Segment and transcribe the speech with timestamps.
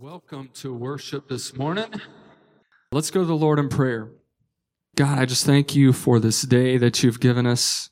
[0.00, 1.92] Welcome to worship this morning.
[2.90, 4.08] Let's go to the Lord in prayer.
[4.96, 7.90] God, I just thank you for this day that you've given us.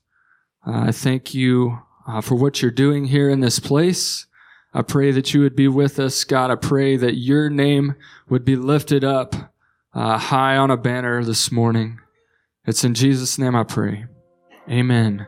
[0.67, 4.27] Uh, I thank you uh, for what you're doing here in this place.
[4.73, 6.51] I pray that you would be with us, God.
[6.51, 7.95] I pray that your name
[8.31, 9.53] would be lifted up
[9.93, 11.99] uh, high on a banner this morning.
[12.65, 14.07] It's in Jesus' name I pray.
[14.67, 15.27] Amen.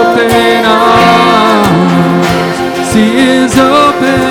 [0.00, 2.26] open arms.
[2.90, 4.29] Sea is open.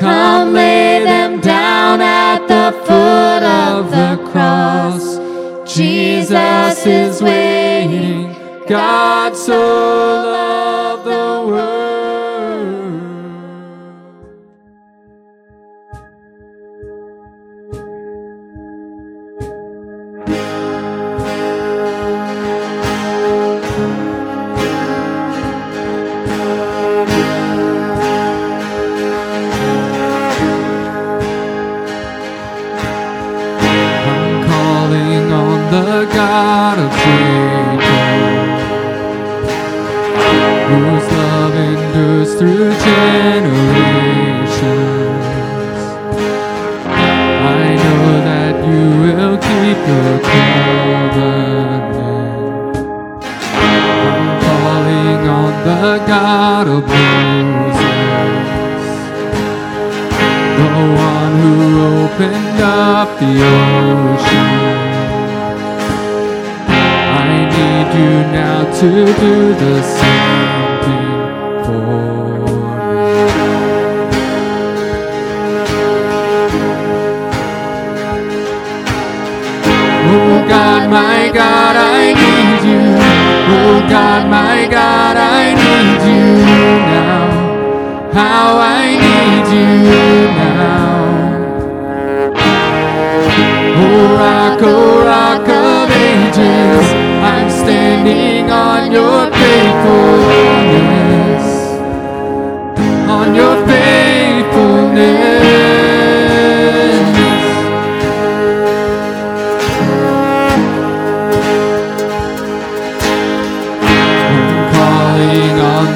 [0.00, 5.18] Come lay them down at the foot of the cross.
[5.70, 8.34] Jesus is waiting,
[8.66, 10.09] God so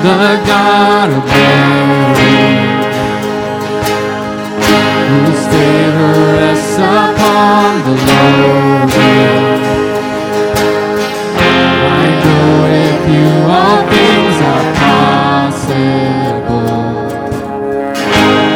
[0.04, 2.36] the God of glory,
[5.08, 9.16] whose favor rests upon the lowly.
[11.88, 15.96] I know with you all things are possible.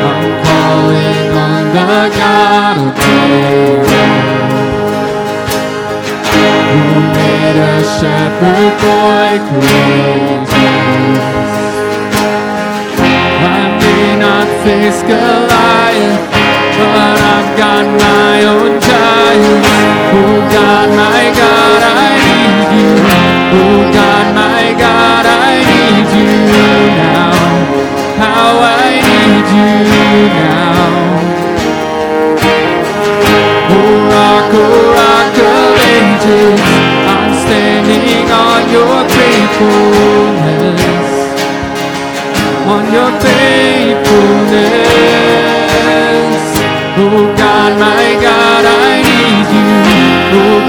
[0.05, 3.89] I'm calling on the God of David
[6.69, 10.38] who made a shepherd boy courageous.
[15.09, 16.21] Goliath,
[16.77, 19.69] but I've got my own giants.
[20.13, 21.28] Oh God, my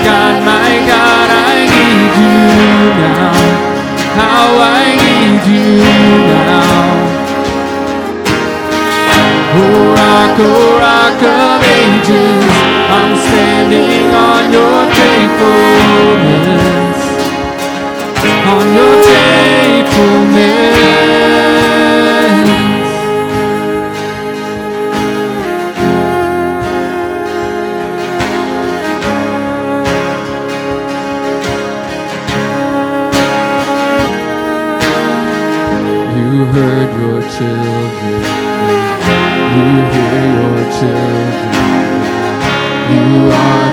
[0.04, 2.38] God, my God, I need you
[3.04, 3.34] now.
[4.20, 4.62] How I
[5.04, 5.68] need you
[6.32, 6.80] now.
[9.52, 9.58] Oh
[9.98, 12.46] rock, oh rock of ages,
[12.98, 17.00] I'm standing on your faithfulness,
[18.54, 18.99] on your
[37.40, 38.22] children.
[39.56, 41.54] You hear your children.
[42.92, 43.69] You are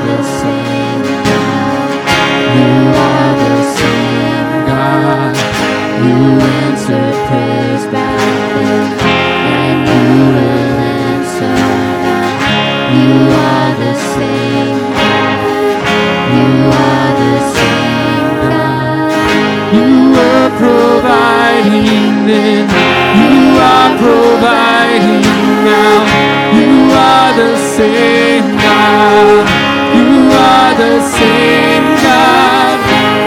[27.77, 29.45] same God.
[29.93, 32.79] You are the same God.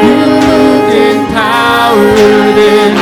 [0.02, 2.16] You moved in power
[2.58, 2.96] then.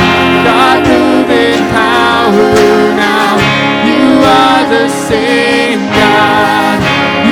[0.44, 2.52] God move in power
[3.00, 3.32] now.
[3.88, 4.04] You
[4.44, 6.76] are the same God.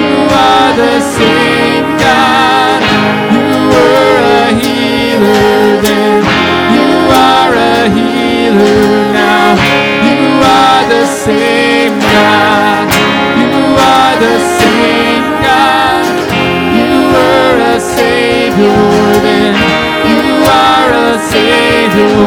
[0.01, 0.15] You
[0.49, 2.81] are the same God.
[3.37, 6.25] You were a healer then.
[6.73, 6.89] You
[7.29, 8.86] are a healer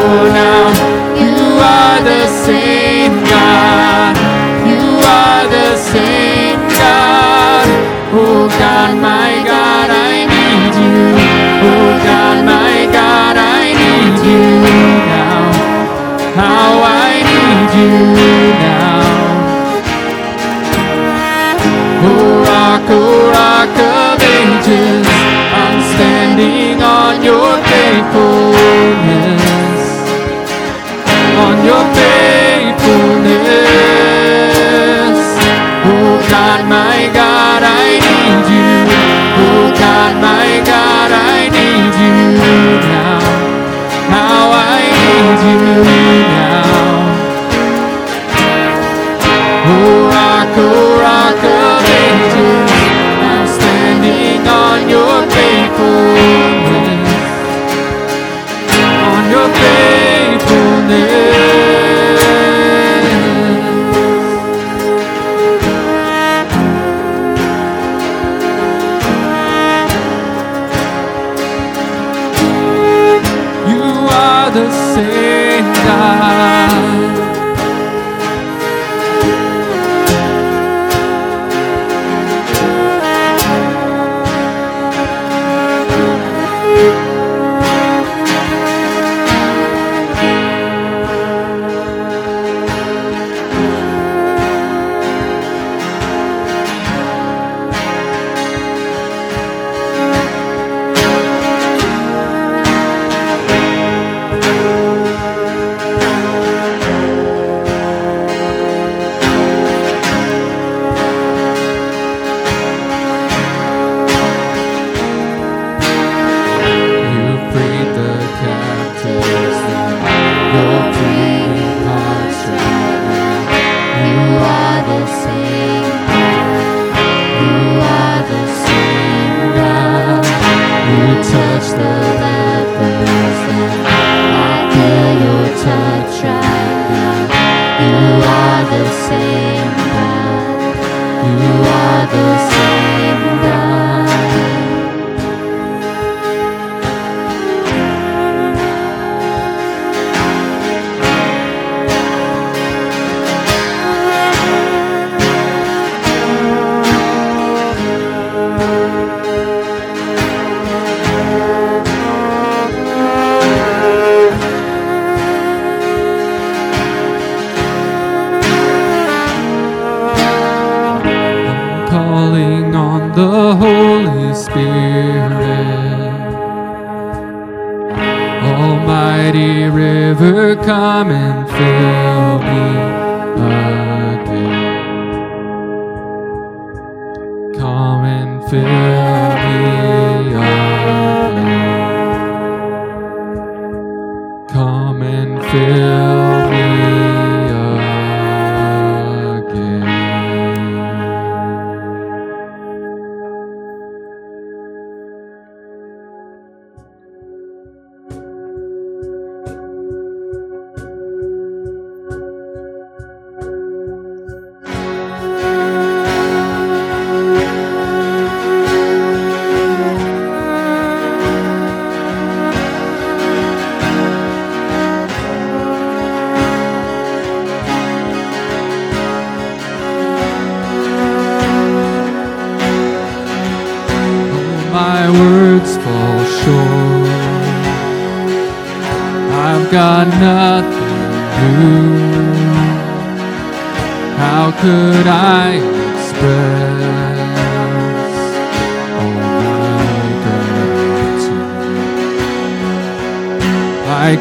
[0.10, 0.66] now.
[1.22, 4.16] You are the same God.
[4.70, 4.84] You
[5.22, 7.68] are the same God.
[8.12, 11.00] Oh God, my God, I need you.
[11.70, 14.46] Oh God, my God, I need you
[15.14, 15.42] now.
[16.42, 17.94] How I need you
[18.66, 19.30] now.
[22.02, 25.06] Oh rock, oh rock of ages,
[25.62, 28.49] I'm standing on your faithful.
[45.38, 46.49] 지는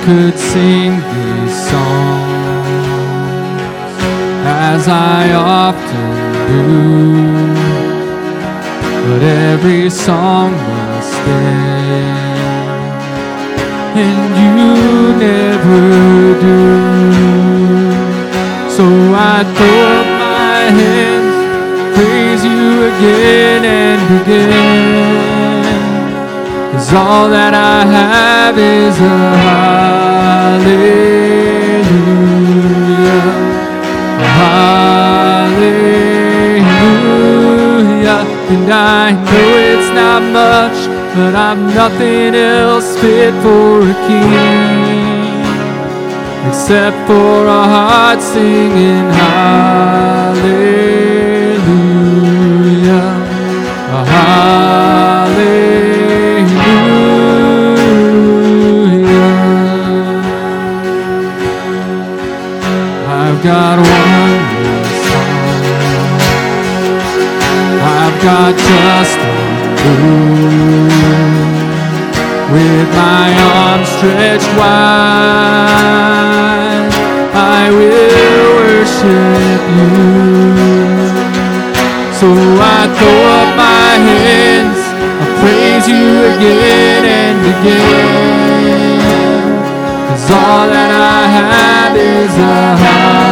[0.09, 2.49] could sing these songs
[4.73, 6.09] as I often
[6.49, 6.65] do
[9.05, 12.33] but every song must end,
[14.07, 14.57] and you
[15.29, 15.85] never
[16.41, 16.61] do.
[18.77, 18.85] So
[19.15, 21.37] I throw up my hands,
[21.97, 24.88] praise you again and again,
[26.89, 30.89] 'cause all that I have is a hallelujah.
[34.39, 35.01] Hallelujah.
[38.55, 40.79] And I know it's not much,
[41.15, 45.45] but I'm nothing else fit for a king
[46.49, 50.39] except for a heart singing Hallelujah.
[53.93, 54.88] A Hallelujah.
[63.39, 65.63] I've got one more song.
[67.87, 69.19] I've got just
[69.87, 70.91] one move.
[72.51, 74.83] With my arms stretched wide,
[77.33, 79.95] I will worship you.
[82.19, 82.27] So
[82.59, 84.83] I throw up my hands,
[85.23, 88.99] I praise you again and again.
[90.09, 93.28] Cause all that I have is a hallelujah.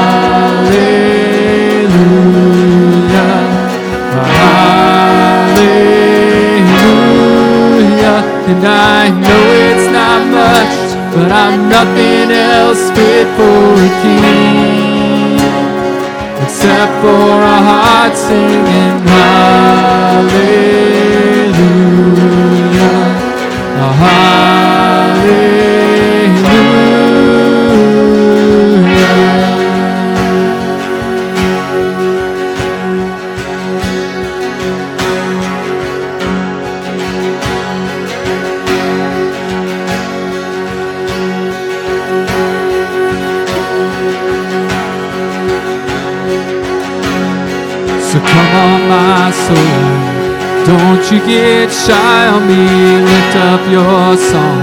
[51.73, 54.63] Shy on me, lift up your song.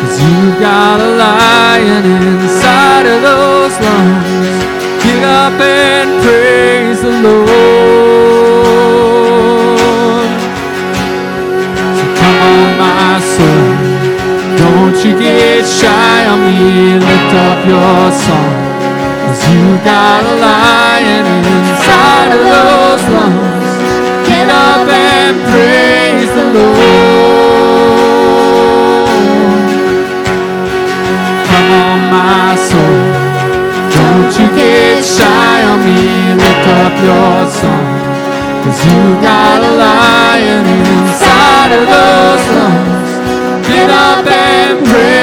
[0.00, 4.24] Cause you got a lion inside of those lungs.
[5.04, 7.50] Get up and praise the Lord.
[11.96, 13.68] So come on, my soul.
[14.56, 18.54] Don't you get shy on me, lift up your song.
[19.26, 23.70] Cause you got a lion inside of those lungs.
[24.28, 24.88] Get up
[25.30, 26.80] and praise the Lord.
[31.48, 32.98] Come on, my soul.
[33.94, 36.00] Don't you get shy on me,
[36.42, 37.88] lift up your song.
[38.64, 43.10] Cause you got a lion inside of those lungs.
[43.68, 45.19] Get up and praise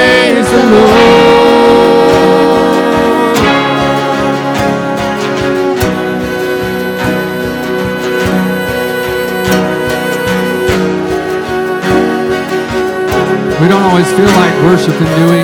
[13.97, 15.43] always feel like worshiping, do we?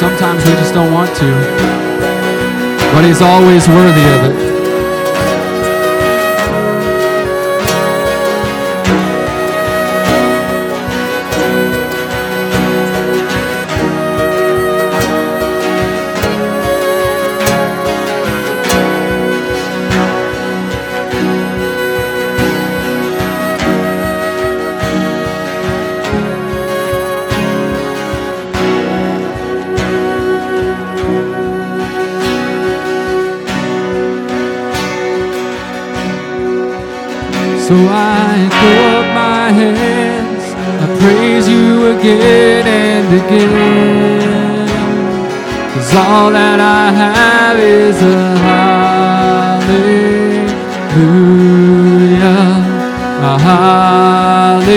[0.00, 1.30] Sometimes we just don't want to.
[2.92, 4.49] But He's always worthy of it.
[37.92, 40.44] I throw up my hands,
[40.82, 44.68] I praise you again and again.
[45.74, 49.90] Cause all that I have is a hallelujah,
[53.22, 54.70] a hallelujah.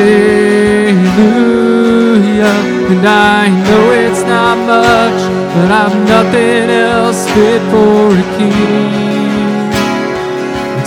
[2.93, 5.21] And I know it's not much,
[5.53, 9.02] but I've nothing else fit for a king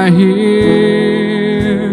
[0.00, 1.90] Are here,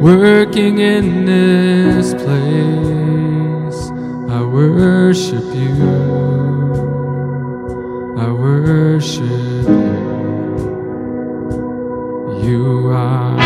[0.00, 3.90] working in this place.
[4.30, 5.74] I worship you.
[8.16, 10.00] I worship you.
[12.42, 13.36] You are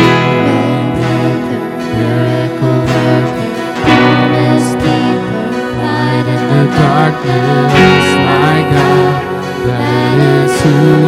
[1.00, 1.58] the
[1.96, 5.46] miracle working, Promise keeper,
[5.82, 9.14] light in the darkness, my God,
[9.66, 11.05] that is who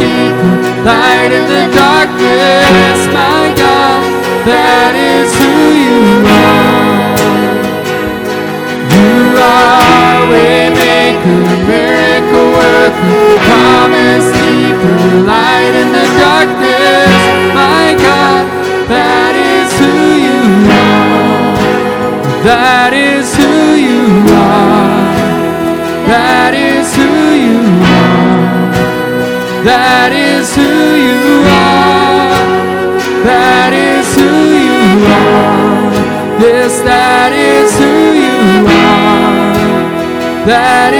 [0.00, 0.54] keeper,
[0.88, 4.00] light in the darkness, my God,
[4.48, 5.52] that is who
[5.84, 7.20] you are.
[8.96, 13.12] You are waymaker, miracle worker,
[13.44, 14.96] promise keeper,
[15.28, 17.12] light in the darkness,
[17.52, 18.44] my God,
[18.88, 19.92] that is who
[20.26, 20.40] you
[20.80, 21.20] are.
[22.48, 24.00] That is who you
[24.32, 25.10] are.
[26.08, 27.29] That is who
[29.64, 32.96] that is who you are.
[33.24, 35.92] That is who you are.
[36.40, 37.92] Yes, that is who
[38.24, 39.52] you are.
[40.46, 40.99] That is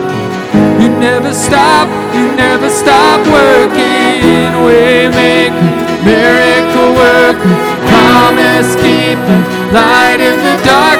[1.01, 1.89] never stop.
[2.13, 4.53] You never stop, working.
[4.61, 7.55] Waymaker, miracle worker,
[7.89, 9.39] promise keeper,
[9.73, 10.90] light in the darkness.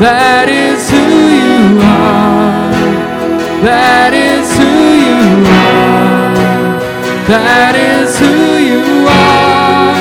[0.00, 1.04] That is who
[1.40, 2.72] you are.
[3.62, 4.72] That is who
[5.06, 6.32] you are.
[7.28, 8.34] That is who
[8.70, 9.94] you are.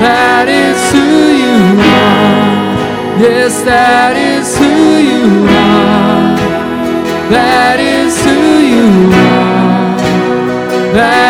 [0.00, 1.06] That is who
[1.42, 3.20] you are.
[3.20, 4.72] Yes, that is who
[5.10, 6.36] you are.
[7.30, 8.38] That is who
[8.74, 9.96] you are.
[10.92, 11.27] That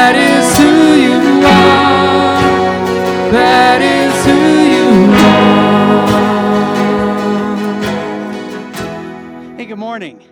[9.99, 10.23] morning.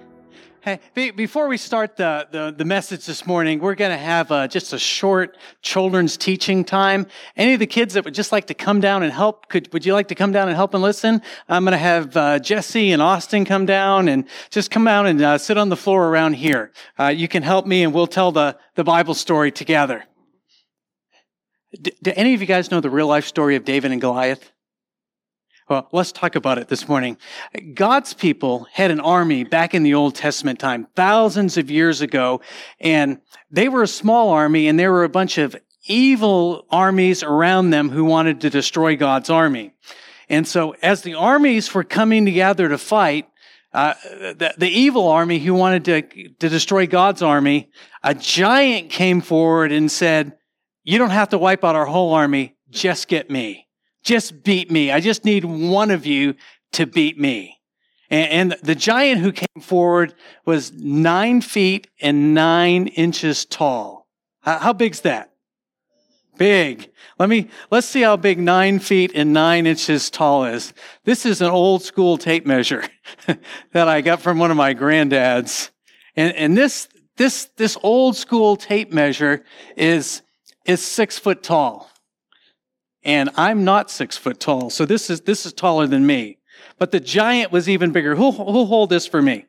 [0.61, 4.31] Hey, be- before we start the, the, the message this morning, we're going to have
[4.31, 7.09] uh, just a short children's teaching time.
[7.37, 9.85] Any of the kids that would just like to come down and help, could would
[9.85, 11.20] you like to come down and help and listen?
[11.48, 15.20] I'm going to have uh, Jesse and Austin come down and just come out and
[15.20, 16.70] uh, sit on the floor around here.
[16.96, 20.05] Uh, you can help me, and we'll tell the, the Bible story together.
[21.83, 24.52] D- do any of you guys know the real life story of David and Goliath?
[25.68, 27.18] Well, let's talk about it this morning.
[27.74, 32.40] God's people had an army back in the Old Testament time, thousands of years ago,
[32.79, 37.70] and they were a small army and there were a bunch of evil armies around
[37.70, 39.72] them who wanted to destroy God's army.
[40.29, 43.29] And so as the armies were coming together to fight,
[43.72, 46.02] uh, the, the evil army who wanted to,
[46.35, 47.70] to destroy God's army,
[48.05, 50.38] a giant came forward and said,
[50.85, 53.65] you don't have to wipe out our whole army, just get me
[54.07, 54.90] just beat me.
[54.92, 56.37] I just need one of you
[56.73, 57.59] to beat me.
[58.09, 60.14] And, and, the giant who came forward
[60.45, 64.07] was nine feet and nine inches tall.
[64.42, 65.33] How, how big's that?
[66.38, 66.88] Big.
[67.19, 70.73] Let me, let's see how big nine feet and nine inches tall is.
[71.03, 72.85] This is an old school tape measure
[73.73, 75.71] that I got from one of my granddads.
[76.14, 79.45] And, and this, this, this old school tape measure
[79.77, 80.23] is,
[80.64, 81.90] is six foot tall
[83.07, 86.38] and I'm not six foot tall, so this is this is taller than me.
[86.79, 88.16] But the giant was even bigger.
[88.16, 89.47] Who'll, who'll hold this for me?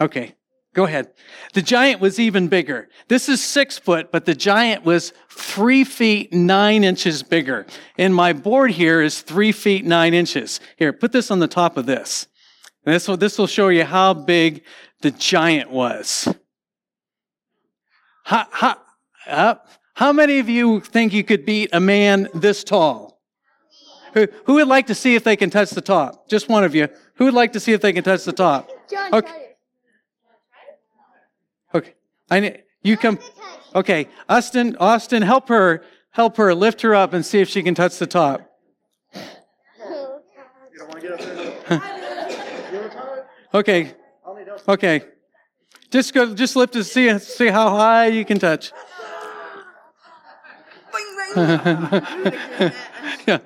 [0.00, 0.34] Okay,
[0.74, 1.12] go ahead.
[1.54, 2.88] The giant was even bigger.
[3.08, 7.66] This is six foot, but the giant was three feet nine inches bigger.
[7.96, 10.60] And my board here is three feet nine inches.
[10.76, 12.26] Here, put this on the top of this.
[12.84, 14.62] And this will this will show you how big
[15.00, 16.28] the giant was.
[18.24, 18.76] How, how,
[19.26, 19.68] up.
[20.02, 23.20] How many of you think you could beat a man this tall?
[24.14, 26.28] Who, who, would like to see if they can touch the top?
[26.28, 26.88] Just one of you.
[27.14, 28.68] Who would like to see if they can touch the top?
[28.90, 29.54] John, okay.
[31.72, 31.94] Okay.
[32.28, 33.20] I need, you come.
[33.76, 34.08] Okay.
[34.28, 38.00] Austin, Austin, help her, help her, lift her up and see if she can touch
[38.00, 38.42] the top.
[43.54, 43.94] okay.
[44.66, 45.04] Okay.
[45.92, 48.72] Just go, just lift it, see, see how high you can touch.
[53.26, 53.38] yeah.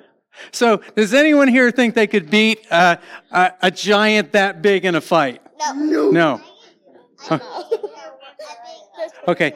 [0.52, 2.96] So, does anyone here think they could beat uh,
[3.30, 5.40] a, a, giant that big in a fight?
[5.58, 6.10] No.
[6.10, 6.40] No.
[7.18, 7.38] Huh.
[9.28, 9.54] Okay.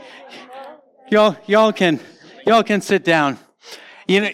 [1.10, 2.00] Y'all, y'all can,
[2.46, 3.38] y'all can sit down.
[4.06, 4.30] You know,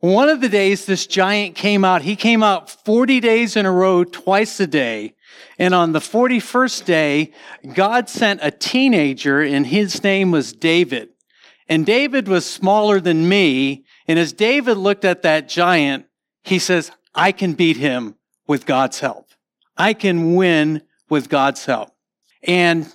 [0.00, 3.72] one of the days this giant came out, he came out 40 days in a
[3.72, 5.14] row, twice a day.
[5.58, 7.32] And on the 41st day,
[7.74, 11.13] God sent a teenager and his name was David.
[11.68, 13.84] And David was smaller than me.
[14.06, 16.06] And as David looked at that giant,
[16.42, 19.28] he says, I can beat him with God's help.
[19.76, 21.90] I can win with God's help.
[22.42, 22.94] And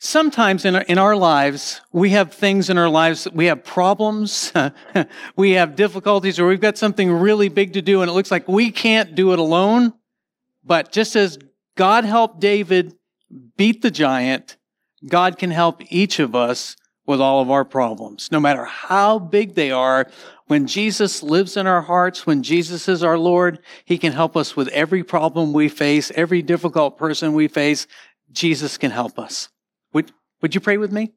[0.00, 4.52] sometimes in our, in our lives, we have things in our lives, we have problems,
[5.36, 8.48] we have difficulties, or we've got something really big to do, and it looks like
[8.48, 9.92] we can't do it alone.
[10.64, 11.38] But just as
[11.76, 12.94] God helped David
[13.56, 14.56] beat the giant,
[15.06, 16.76] God can help each of us
[17.10, 20.08] with all of our problems, no matter how big they are.
[20.46, 24.56] When Jesus lives in our hearts, when Jesus is our Lord, He can help us
[24.56, 27.86] with every problem we face, every difficult person we face.
[28.30, 29.48] Jesus can help us.
[29.92, 31.12] Would, would you pray with me?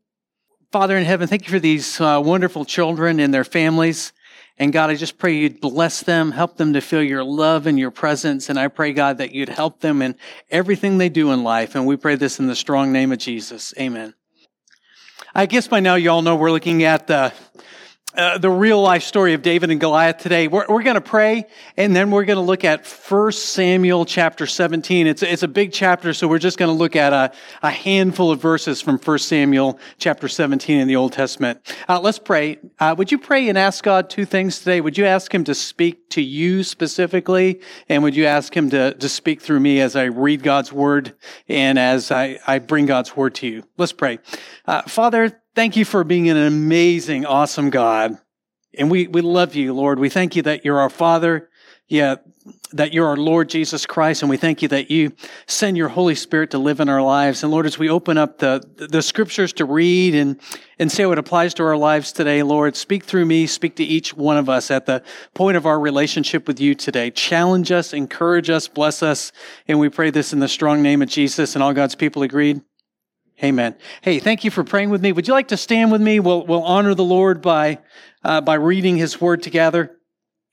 [0.72, 4.14] Father in heaven, thank you for these uh, wonderful children and their families.
[4.58, 7.78] And God, I just pray you'd bless them, help them to feel your love and
[7.78, 8.50] your presence.
[8.50, 10.16] And I pray, God, that you'd help them in
[10.50, 11.76] everything they do in life.
[11.76, 13.74] And we pray this in the strong name of Jesus.
[13.80, 14.16] Amen.
[15.36, 17.34] I guess by now you all know we're looking at the
[18.16, 20.48] uh, the real life story of David and Goliath today.
[20.48, 21.46] We're, we're going to pray
[21.78, 25.08] and then we're going to look at 1 Samuel chapter 17.
[25.08, 28.32] It's, it's a big chapter, so we're just going to look at a, a handful
[28.32, 31.76] of verses from 1 Samuel chapter 17 in the Old Testament.
[31.90, 32.60] Uh, let's pray.
[32.80, 34.82] Uh, would you pray and ask God two things today?
[34.82, 37.62] Would you ask Him to speak to you specifically?
[37.90, 41.16] And would you ask Him to, to speak through me as I read God's word
[41.48, 43.64] and as I, I bring God's word to you?
[43.78, 44.20] Let's pray.
[44.66, 48.18] Uh, Father, Thank you for being an amazing, awesome God.
[48.76, 50.00] And we, we love you, Lord.
[50.00, 51.50] We thank you that you're our Father.
[51.88, 52.16] Yeah,
[52.72, 54.24] that you're our Lord Jesus Christ.
[54.24, 55.12] And we thank you that you
[55.46, 57.44] send your Holy Spirit to live in our lives.
[57.44, 60.40] And Lord, as we open up the, the scriptures to read and,
[60.80, 64.16] and say what applies to our lives today, Lord, speak through me, speak to each
[64.16, 65.04] one of us at the
[65.36, 67.12] point of our relationship with you today.
[67.12, 69.32] Challenge us, encourage us, bless us.
[69.68, 71.54] And we pray this in the strong name of Jesus.
[71.54, 72.62] And all God's people agreed.
[73.42, 73.76] Amen.
[74.02, 75.12] Hey, thank you for praying with me.
[75.12, 76.20] Would you like to stand with me?
[76.20, 77.80] We'll, we'll honor the Lord by,
[78.24, 79.98] uh, by reading his word together.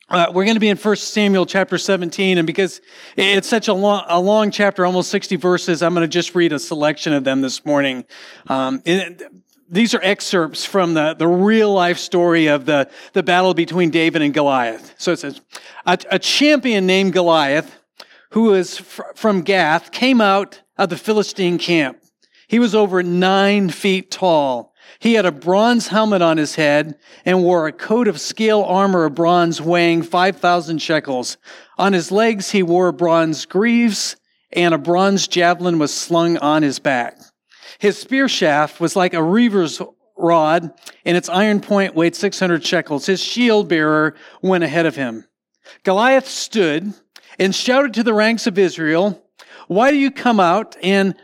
[0.08, 2.80] Uh, we're going to be in 1 Samuel chapter 17, and because
[3.16, 6.52] it's such a long, a long chapter, almost 60 verses, I'm going to just read
[6.52, 8.04] a selection of them this morning.
[8.48, 8.82] Um,
[9.68, 14.20] these are excerpts from the, the real life story of the, the battle between David
[14.20, 14.96] and Goliath.
[14.98, 15.40] So it says,
[15.86, 17.78] a, a champion named Goliath,
[18.30, 21.99] who is fr- from Gath, came out of the Philistine camp.
[22.50, 24.74] He was over nine feet tall.
[24.98, 29.04] He had a bronze helmet on his head and wore a coat of scale armor
[29.04, 31.36] of bronze weighing 5,000 shekels.
[31.78, 34.16] On his legs, he wore bronze greaves
[34.52, 37.20] and a bronze javelin was slung on his back.
[37.78, 39.80] His spear shaft was like a weaver's
[40.16, 40.72] rod
[41.04, 43.06] and its iron point weighed 600 shekels.
[43.06, 45.24] His shield bearer went ahead of him.
[45.84, 46.94] Goliath stood
[47.38, 49.24] and shouted to the ranks of Israel,
[49.68, 51.14] why do you come out and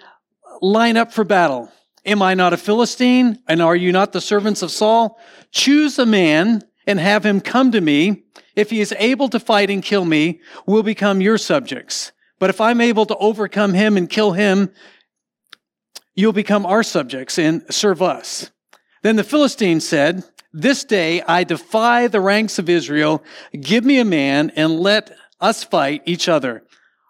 [0.60, 1.70] line up for battle.
[2.04, 3.38] Am I not a Philistine?
[3.48, 5.18] And are you not the servants of Saul?
[5.50, 8.24] Choose a man and have him come to me.
[8.54, 12.12] If he is able to fight and kill me, we'll become your subjects.
[12.38, 14.70] But if I'm able to overcome him and kill him,
[16.14, 18.50] you'll become our subjects and serve us.
[19.02, 23.22] Then the Philistine said, This day I defy the ranks of Israel.
[23.58, 26.62] Give me a man and let us fight each other.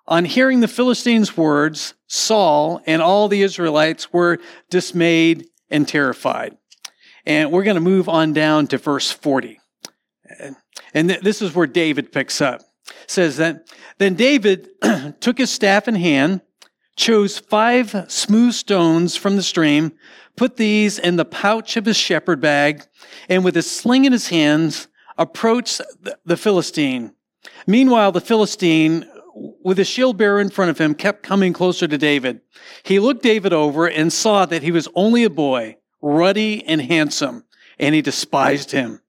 [0.09, 4.39] On hearing the Philistines' words, Saul and all the Israelites were
[4.71, 6.57] dismayed and terrified.
[7.25, 9.59] And we're going to move on down to verse 40.
[10.95, 12.61] And this is where David picks up.
[12.87, 14.69] It says that then David
[15.21, 16.41] took his staff in hand,
[16.97, 19.93] chose five smooth stones from the stream,
[20.37, 22.85] put these in the pouch of his shepherd bag,
[23.29, 24.87] and with his sling in his hands,
[25.19, 25.81] approached
[26.25, 27.13] the Philistine.
[27.67, 29.09] Meanwhile, the Philistine
[29.67, 32.41] with a shield bearer in front of him, kept coming closer to David.
[32.85, 37.43] He looked David over and saw that he was only a boy, ruddy and handsome,
[37.77, 39.03] and he despised him.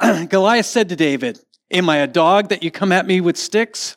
[0.28, 1.40] Goliath said to David,
[1.72, 3.96] Am I a dog that you come at me with sticks?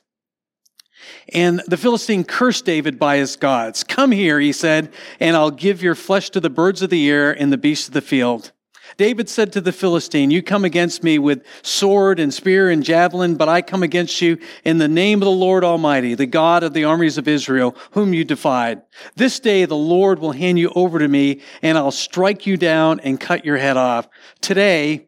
[1.35, 3.83] And the Philistine cursed David by his gods.
[3.83, 7.31] Come here, he said, and I'll give your flesh to the birds of the air
[7.31, 8.53] and the beasts of the field.
[9.01, 13.33] David said to the Philistine, You come against me with sword and spear and javelin,
[13.33, 16.73] but I come against you in the name of the Lord Almighty, the God of
[16.73, 18.83] the armies of Israel, whom you defied.
[19.15, 22.99] This day the Lord will hand you over to me, and I'll strike you down
[22.99, 24.07] and cut your head off.
[24.39, 25.07] Today,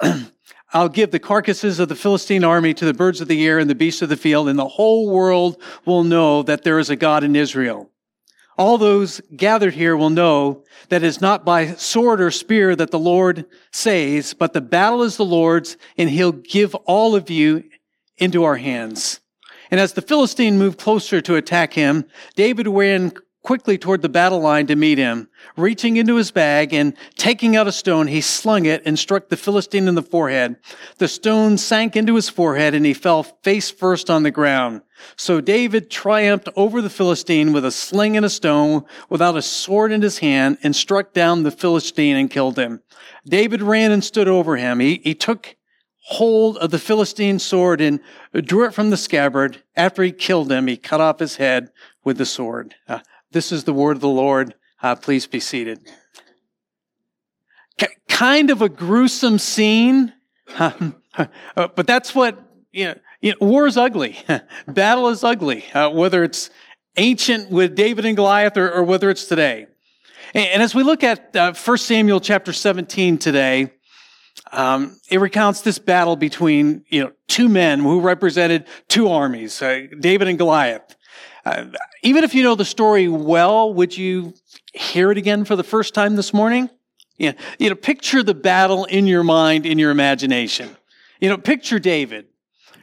[0.72, 3.68] I'll give the carcasses of the Philistine army to the birds of the air and
[3.68, 6.96] the beasts of the field, and the whole world will know that there is a
[6.96, 7.90] God in Israel.
[8.58, 12.90] All those gathered here will know that it is not by sword or spear that
[12.90, 17.64] the Lord saves, but the battle is the Lord's, and he'll give all of you
[18.16, 19.20] into our hands.
[19.70, 23.12] And as the Philistine moved closer to attack him, David ran
[23.46, 25.28] quickly toward the battle line to meet him.
[25.56, 29.36] Reaching into his bag and taking out a stone, he slung it and struck the
[29.36, 30.56] Philistine in the forehead.
[30.98, 34.82] The stone sank into his forehead and he fell face first on the ground.
[35.14, 39.92] So David triumphed over the Philistine with a sling and a stone without a sword
[39.92, 42.82] in his hand and struck down the Philistine and killed him.
[43.24, 44.80] David ran and stood over him.
[44.80, 45.54] He, he took
[46.06, 48.00] hold of the Philistine sword and
[48.32, 49.62] drew it from the scabbard.
[49.76, 51.70] After he killed him, he cut off his head
[52.02, 52.74] with the sword.
[52.88, 54.54] Uh, this is the word of the Lord.
[54.82, 55.80] Uh, please be seated.
[57.78, 60.12] K- kind of a gruesome scene,
[60.58, 60.80] uh,
[61.56, 62.38] but that's what,
[62.72, 64.18] you know, you know, war is ugly.
[64.68, 66.50] Battle is ugly, uh, whether it's
[66.96, 69.66] ancient with David and Goliath or, or whether it's today.
[70.34, 73.72] And, and, as we look at uh, 1 Samuel chapter 17 today,
[74.52, 79.86] um, it recounts this battle between you know two men who represented two armies, uh,
[79.98, 80.94] David and Goliath.
[81.46, 81.64] Uh,
[82.02, 84.34] even if you know the story well, would you
[84.74, 86.68] hear it again for the first time this morning?
[87.18, 90.76] Yeah, you know, picture the battle in your mind, in your imagination.
[91.20, 92.26] You know, picture David.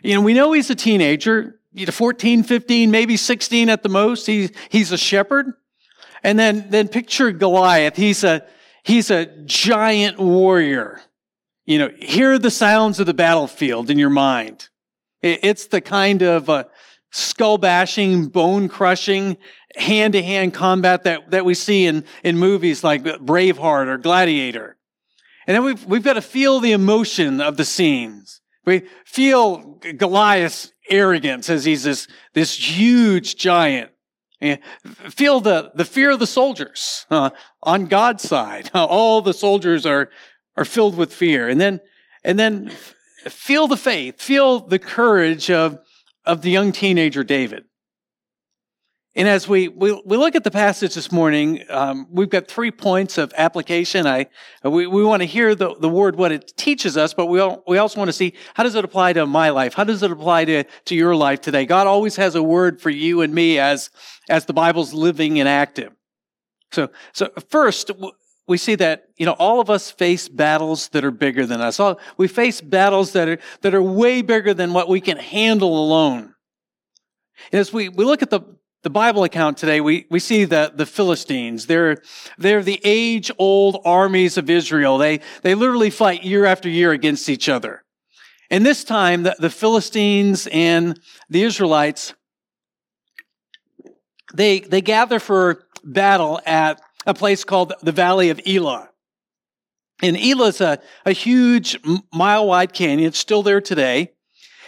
[0.01, 3.89] You know, we know he's a teenager, you know, 14, 15, maybe 16 at the
[3.89, 4.25] most.
[4.25, 5.53] He's, he's a shepherd.
[6.23, 7.97] And then, then picture Goliath.
[7.97, 8.45] He's a,
[8.83, 11.01] he's a giant warrior.
[11.65, 14.69] You know, hear the sounds of the battlefield in your mind.
[15.21, 16.65] It's the kind of, uh,
[17.13, 19.37] skull bashing, bone crushing,
[19.75, 24.77] hand to hand combat that, that we see in, in movies like Braveheart or Gladiator.
[25.45, 28.41] And then we've, we've got to feel the emotion of the scenes.
[28.65, 33.91] We feel Goliath's arrogance as he's this, this huge giant.
[34.41, 37.29] And feel the, the fear of the soldiers uh,
[37.61, 38.71] on God's side.
[38.73, 40.09] All the soldiers are,
[40.57, 41.47] are filled with fear.
[41.47, 41.79] And then,
[42.23, 42.71] and then
[43.25, 45.77] feel the faith, feel the courage of,
[46.25, 47.65] of the young teenager David.
[49.15, 52.71] And as we, we, we look at the passage this morning, um, we've got three
[52.71, 54.07] points of application.
[54.07, 54.25] I,
[54.63, 57.63] we, we want to hear the, the word, what it teaches us, but we, all,
[57.67, 59.75] we also want to see how does it apply to my life?
[59.75, 61.67] How does it apply to, to your life today?
[61.67, 63.91] God always has a word for you and me as,
[64.29, 65.93] as the Bible's living and active.
[66.71, 67.91] So, so first,
[68.47, 71.79] we see that, you know, all of us face battles that are bigger than us.
[71.79, 75.81] All, we face battles that are, that are way bigger than what we can handle
[75.83, 76.33] alone.
[77.51, 78.41] And as we, we look at the,
[78.83, 81.67] the Bible account today, we, we see the, the Philistines.
[81.67, 82.01] They're,
[82.37, 84.97] they're the age old armies of Israel.
[84.97, 87.83] They, they literally fight year after year against each other.
[88.49, 92.13] And this time, the, the Philistines and the Israelites,
[94.33, 98.89] they, they gather for battle at a place called the Valley of Elah.
[100.01, 101.79] And Elah is a, a huge
[102.13, 103.07] mile wide canyon.
[103.07, 104.13] It's still there today.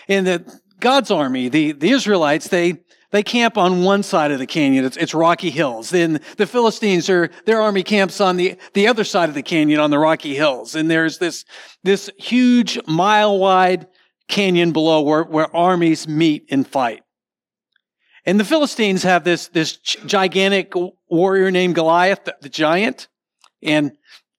[0.08, 2.82] And the God's army, the, the Israelites, they,
[3.12, 4.86] they camp on one side of the canyon.
[4.86, 5.90] It's, it's rocky hills.
[5.90, 9.80] Then the Philistines are, their army camps on the, the other side of the canyon
[9.80, 10.76] on the rocky hills.
[10.76, 11.46] And there's this,
[11.84, 13.88] this huge mile wide
[14.28, 17.04] canyon below where, where armies meet and fight.
[18.26, 20.74] And the Philistines have this, this gigantic
[21.16, 23.08] warrior named Goliath, the, the giant.
[23.64, 23.94] And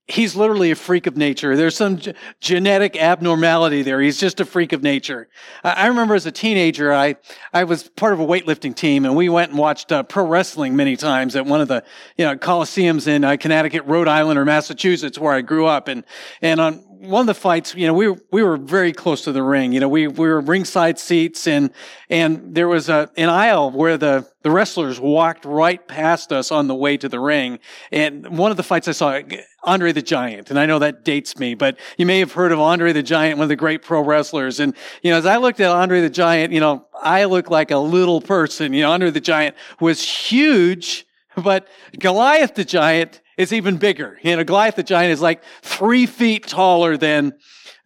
[0.08, 1.56] he's literally a freak of nature.
[1.56, 4.00] There's some g- genetic abnormality there.
[4.00, 5.28] He's just a freak of nature.
[5.64, 7.16] I, I, remember as a teenager, I,
[7.52, 10.76] I was part of a weightlifting team and we went and watched uh, pro wrestling
[10.76, 11.82] many times at one of the,
[12.16, 15.88] you know, coliseums in uh, Connecticut, Rhode Island, or Massachusetts where I grew up.
[15.88, 16.04] And,
[16.40, 19.42] and on one of the fights, you know, we we were very close to the
[19.42, 19.72] ring.
[19.72, 21.70] You know, we we were ringside seats, and
[22.08, 26.68] and there was a an aisle where the the wrestlers walked right past us on
[26.68, 27.58] the way to the ring.
[27.92, 29.20] And one of the fights I saw,
[29.64, 32.60] Andre the Giant, and I know that dates me, but you may have heard of
[32.60, 34.60] Andre the Giant, one of the great pro wrestlers.
[34.60, 37.70] And you know, as I looked at Andre the Giant, you know, I looked like
[37.70, 38.72] a little person.
[38.72, 41.68] You know, Andre the Giant was huge, but
[41.98, 44.18] Goliath the Giant is even bigger.
[44.22, 47.34] You know, Goliath the giant is like three feet taller than,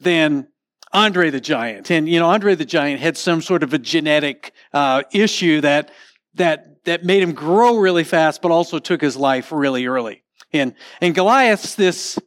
[0.01, 0.49] than
[0.93, 1.91] Andre the giant.
[1.91, 5.91] And, you know, Andre the giant had some sort of a genetic, uh, issue that,
[6.35, 10.23] that, that made him grow really fast, but also took his life really early.
[10.53, 12.19] And, and Goliath's this,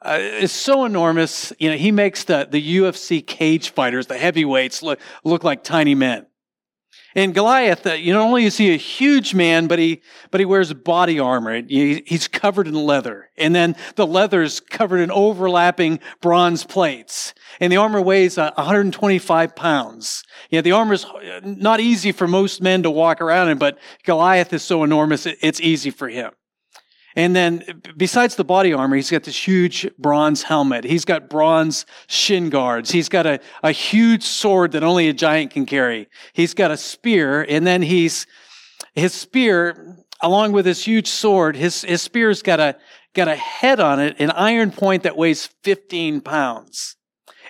[0.00, 1.52] uh, is so enormous.
[1.58, 5.94] You know, he makes the, the UFC cage fighters, the heavyweights look, look like tiny
[5.94, 6.26] men.
[7.18, 10.44] And Goliath, uh, you not only is he a huge man, but he, but he
[10.44, 11.62] wears body armor.
[11.62, 13.28] He, he's covered in leather.
[13.36, 17.34] And then the leather's covered in overlapping bronze plates.
[17.58, 20.22] And the armor weighs uh, 125 pounds.
[20.50, 21.06] You know, the armor is
[21.42, 25.60] not easy for most men to walk around in, but Goliath is so enormous, it's
[25.60, 26.30] easy for him.
[27.18, 30.84] And then uh, besides the body armor, he's got this huge bronze helmet.
[30.84, 32.92] He's got bronze shin guards.
[32.92, 36.08] He's got a, a huge sword that only a giant can carry.
[36.32, 37.42] He's got a spear.
[37.42, 38.28] And then he's,
[38.94, 42.76] his spear, along with his huge sword, his, his spear's got a,
[43.14, 46.94] got a head on it, an iron point that weighs 15 pounds.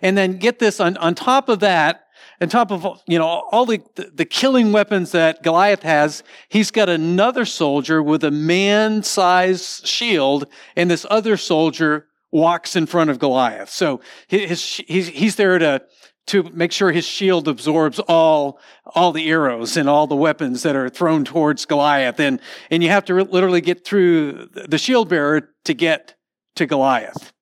[0.01, 2.07] And then get this on, on top of that,
[2.41, 6.89] on top of you know all the, the killing weapons that Goliath has, he's got
[6.89, 13.71] another soldier with a man-sized shield, and this other soldier walks in front of Goliath.
[13.71, 15.83] So his, he's, he's there to
[16.27, 18.61] to make sure his shield absorbs all
[18.95, 22.91] all the arrows and all the weapons that are thrown towards Goliath, and and you
[22.91, 26.15] have to literally get through the shield bearer to get
[26.57, 27.33] to Goliath.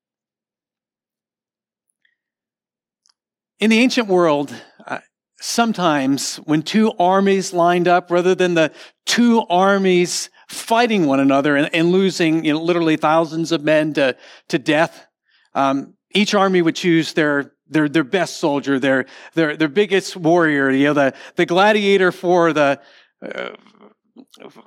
[3.59, 4.55] In the ancient world,
[5.41, 8.73] sometimes when two armies lined up, rather than the
[9.05, 14.17] two armies fighting one another and, and losing you know, literally thousands of men to,
[14.49, 15.07] to death,
[15.55, 20.71] um, each army would choose their their their best soldier, their their their biggest warrior,
[20.71, 22.81] you know, the the gladiator for the
[23.21, 23.51] uh,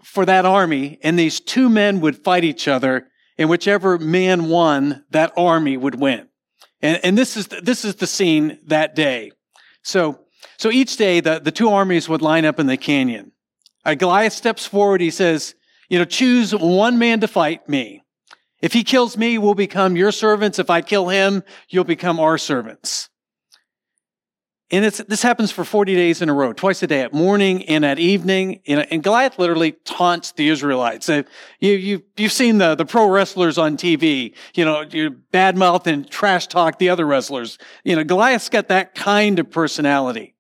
[0.04, 3.08] for that army, and these two men would fight each other,
[3.38, 6.28] and whichever man won, that army would win.
[6.82, 9.32] And and this is this is the scene that day.
[9.82, 10.26] So
[10.60, 13.32] so each day, the, the two armies would line up in the canyon.
[13.86, 15.00] Uh, Goliath steps forward.
[15.00, 15.56] He says,
[15.88, 18.04] you know, choose one man to fight me.
[18.62, 20.60] If he kills me, we'll become your servants.
[20.60, 23.08] If I kill him, you'll become our servants.
[24.70, 27.86] And this happens for 40 days in a row, twice a day, at morning and
[27.86, 28.60] at evening.
[28.68, 31.08] And, Goliath literally taunts the Israelites.
[31.08, 31.24] You,
[31.62, 36.48] you, you've seen the, the pro wrestlers on TV, you know, you badmouth and trash
[36.48, 37.58] talk the other wrestlers.
[37.86, 40.36] You know, Goliath's got that kind of personality.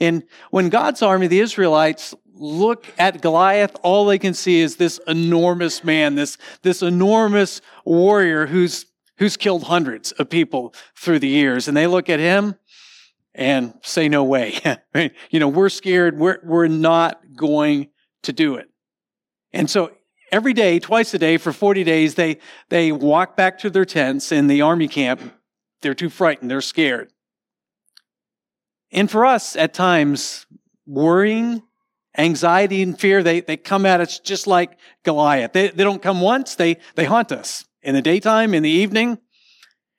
[0.00, 4.98] And when God's army, the Israelites, look at Goliath, all they can see is this
[5.06, 8.86] enormous man, this, this enormous warrior who's,
[9.18, 11.68] who's killed hundreds of people through the years.
[11.68, 12.56] And they look at him
[13.34, 14.58] and say, no way.
[15.30, 16.18] you know, we're scared.
[16.18, 17.90] We're, we're not going
[18.22, 18.68] to do it.
[19.52, 19.92] And so
[20.32, 22.38] every day, twice a day for 40 days, they,
[22.68, 25.20] they walk back to their tents in the army camp.
[25.82, 26.50] They're too frightened.
[26.50, 27.12] They're scared.
[28.94, 30.46] And for us, at times,
[30.86, 31.62] worrying,
[32.16, 35.52] anxiety, and fear, they, they come at us just like Goliath.
[35.52, 39.18] They, they don't come once, they, they haunt us in the daytime, in the evening.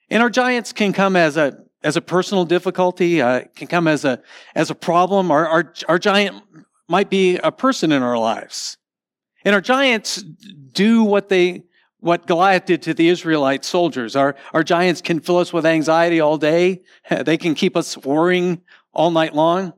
[0.09, 4.05] And our giants can come as a, as a personal difficulty, uh, can come as
[4.05, 4.21] a,
[4.55, 5.29] as a problem.
[5.29, 6.41] Our, our, our giant
[6.87, 8.77] might be a person in our lives.
[9.43, 10.23] And our giants
[10.71, 11.63] do what they,
[11.99, 14.15] what Goliath did to the Israelite soldiers.
[14.15, 16.83] Our, our giants can fill us with anxiety all day.
[17.25, 18.61] They can keep us worrying
[18.95, 19.73] all night long.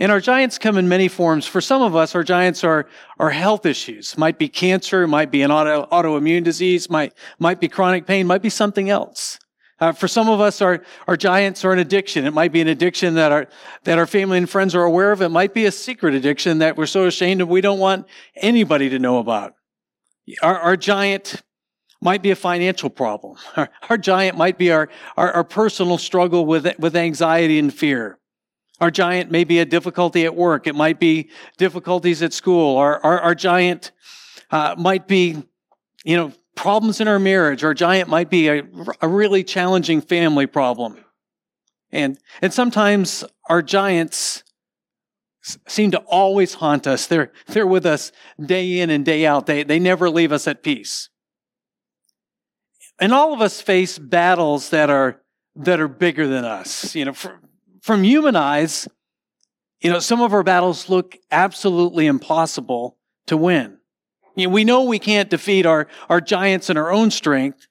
[0.00, 1.46] And our giants come in many forms.
[1.46, 2.88] For some of us, our giants are,
[3.18, 4.16] are health issues.
[4.16, 8.40] Might be cancer, might be an auto, autoimmune disease, might, might be chronic pain, might
[8.40, 9.38] be something else.
[9.78, 12.26] Uh, for some of us, our, our giants are an addiction.
[12.26, 13.46] It might be an addiction that our,
[13.84, 15.20] that our family and friends are aware of.
[15.20, 18.88] It might be a secret addiction that we're so ashamed of we don't want anybody
[18.90, 19.54] to know about.
[20.42, 21.42] Our, our giant
[22.00, 23.36] might be a financial problem.
[23.56, 28.18] Our, our giant might be our, our, our, personal struggle with, with anxiety and fear.
[28.80, 30.66] Our giant may be a difficulty at work.
[30.66, 32.78] It might be difficulties at school.
[32.78, 33.92] Our, our, our giant
[34.50, 35.42] uh, might be,
[36.04, 37.62] you know, problems in our marriage.
[37.62, 38.62] Our giant might be a,
[39.02, 41.04] a really challenging family problem.
[41.92, 44.44] And, and sometimes our giants
[45.66, 47.06] seem to always haunt us.
[47.06, 48.12] They're, they're with us
[48.44, 49.46] day in and day out.
[49.46, 51.10] They, they never leave us at peace.
[53.00, 55.20] And all of us face battles that are,
[55.56, 56.94] that are bigger than us.
[56.94, 57.40] You know, from,
[57.80, 58.86] from human eyes,
[59.80, 63.78] you know, some of our battles look absolutely impossible to win.
[64.36, 67.66] You know, we know we can't defeat our, our giants in our own strength,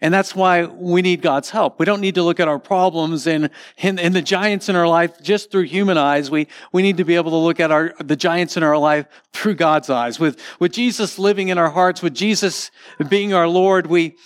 [0.00, 1.78] and that's why we need God's help.
[1.78, 4.88] We don't need to look at our problems and, and, and, the giants in our
[4.88, 6.30] life just through human eyes.
[6.30, 9.06] We, we need to be able to look at our, the giants in our life
[9.34, 10.18] through God's eyes.
[10.18, 12.70] With, with Jesus living in our hearts, with Jesus
[13.10, 14.16] being our Lord, we,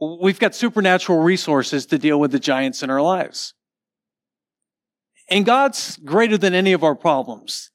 [0.00, 3.54] we've got supernatural resources to deal with the giants in our lives.
[5.30, 7.70] And God's greater than any of our problems.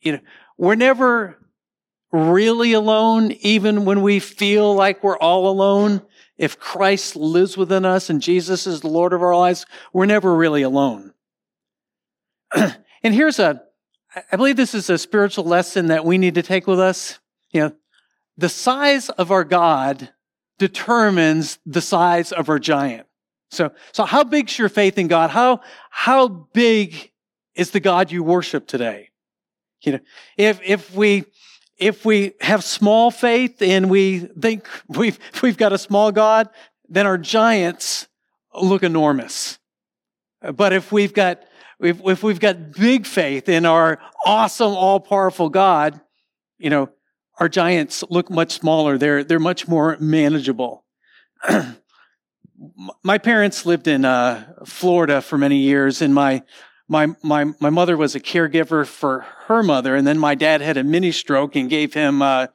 [0.00, 0.20] You know,
[0.58, 1.38] we're never
[2.10, 6.02] really alone, even when we feel like we're all alone.
[6.36, 10.34] If Christ lives within us and Jesus is the Lord of our lives, we're never
[10.34, 11.14] really alone.
[12.54, 13.62] and here's a,
[14.30, 17.18] I believe this is a spiritual lesson that we need to take with us.
[17.50, 17.72] You know,
[18.36, 20.10] the size of our God
[20.62, 23.08] determines the size of our giant.
[23.50, 25.30] So, so how big's your faith in God?
[25.30, 25.60] How,
[25.90, 27.10] how big
[27.56, 29.10] is the God you worship today?
[29.82, 29.98] You know,
[30.36, 31.24] if, if we,
[31.78, 36.48] if we have small faith and we think we've, we've got a small God,
[36.88, 38.06] then our giants
[38.54, 39.58] look enormous.
[40.54, 41.42] But if we've got,
[41.80, 46.00] if, if we've got big faith in our awesome, all powerful God,
[46.56, 46.88] you know,
[47.38, 48.98] our giants look much smaller.
[48.98, 50.84] They're, they're much more manageable.
[53.02, 56.42] my parents lived in uh, Florida for many years, and my
[56.88, 60.76] my my my mother was a caregiver for her mother, and then my dad had
[60.76, 62.48] a mini stroke and gave him uh,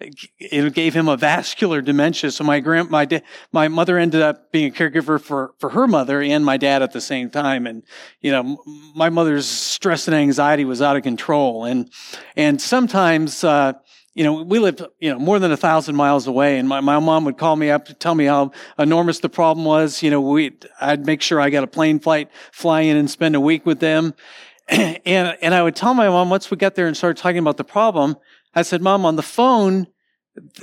[0.00, 2.30] it gave him a vascular dementia.
[2.30, 3.22] So my grand my da-
[3.52, 6.92] my mother ended up being a caregiver for for her mother and my dad at
[6.92, 7.82] the same time, and
[8.20, 8.58] you know
[8.94, 11.90] my mother's stress and anxiety was out of control, and
[12.36, 13.44] and sometimes.
[13.44, 13.74] Uh,
[14.14, 16.98] you know, we lived, you know, more than a thousand miles away and my, my
[17.00, 20.02] mom would call me up to tell me how enormous the problem was.
[20.02, 23.34] You know, we, I'd make sure I got a plane flight, fly in and spend
[23.34, 24.14] a week with them.
[24.66, 27.58] And, and I would tell my mom once we got there and started talking about
[27.58, 28.16] the problem,
[28.54, 29.88] I said, mom, on the phone,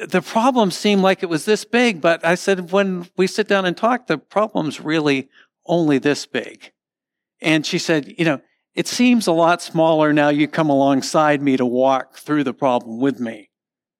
[0.08, 3.66] the problem seemed like it was this big, but I said, when we sit down
[3.66, 5.30] and talk, the problem's really
[5.68, 6.72] only this big.
[7.42, 8.42] And she said, you know,
[8.74, 13.00] it seems a lot smaller now you come alongside me to walk through the problem
[13.00, 13.50] with me.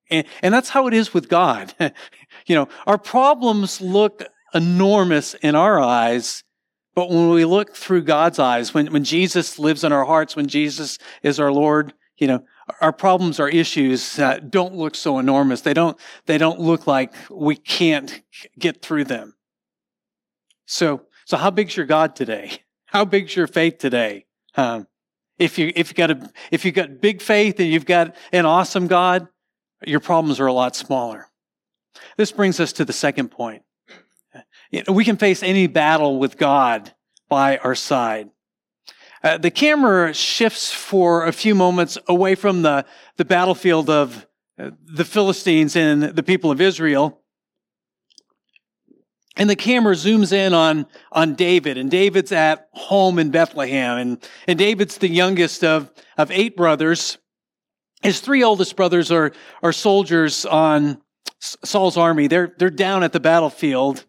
[0.10, 1.74] And, and that's how it is with God.
[2.46, 6.44] you know, our problems look enormous in our eyes,
[6.94, 10.48] but when we look through God's eyes, when, when Jesus lives in our hearts, when
[10.48, 12.44] Jesus is our Lord, you know,
[12.80, 15.62] our problems, our issues uh, don't look so enormous.
[15.62, 18.22] They don't, they don't look like we can't
[18.60, 19.36] get through them.
[20.66, 22.60] So, so how big's your God today?
[22.86, 24.26] How big's your faith today?
[24.56, 24.88] Um,
[25.40, 28.46] if you if you got a if you got big faith and you've got an
[28.46, 29.28] awesome God,
[29.86, 31.28] your problems are a lot smaller.
[32.18, 33.64] This brings us to the second point.
[34.72, 36.94] You know, we can face any battle with God
[37.28, 38.30] by our side.
[39.24, 42.86] Uh, the camera shifts for a few moments away from the,
[43.18, 44.26] the battlefield of
[44.58, 47.21] uh, the Philistines and the people of Israel
[49.38, 54.30] and the camera zooms in on, on David, and David's at home in Bethlehem, and,
[54.48, 57.18] and David's the youngest of, of eight brothers.
[58.02, 59.32] His three oldest brothers are,
[59.64, 61.02] are soldiers on
[61.40, 62.28] Saul's army.
[62.28, 64.06] They're, they're down at the battlefield.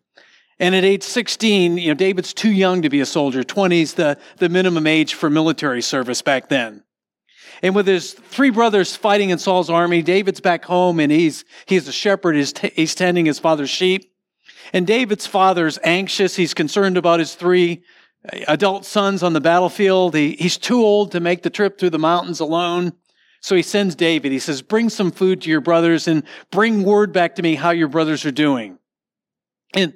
[0.59, 3.43] And at age 16, you know, David's too young to be a soldier.
[3.43, 6.85] 20 is the, the minimum age for military service back then.
[7.63, 11.87] And with his three brothers fighting in Saul's army, David's back home and he's, he's
[11.89, 12.37] a shepherd.
[12.37, 14.12] He's, t- he's tending his father's sheep.
[14.73, 16.37] And David's father's anxious.
[16.37, 17.83] He's concerned about his three
[18.49, 20.15] adult sons on the battlefield.
[20.15, 22.93] He, he's too old to make the trip through the mountains alone.
[23.41, 24.31] So he sends David.
[24.33, 27.71] He says, bring some food to your brothers and bring word back to me how
[27.71, 28.79] your brothers are doing.
[29.75, 29.95] And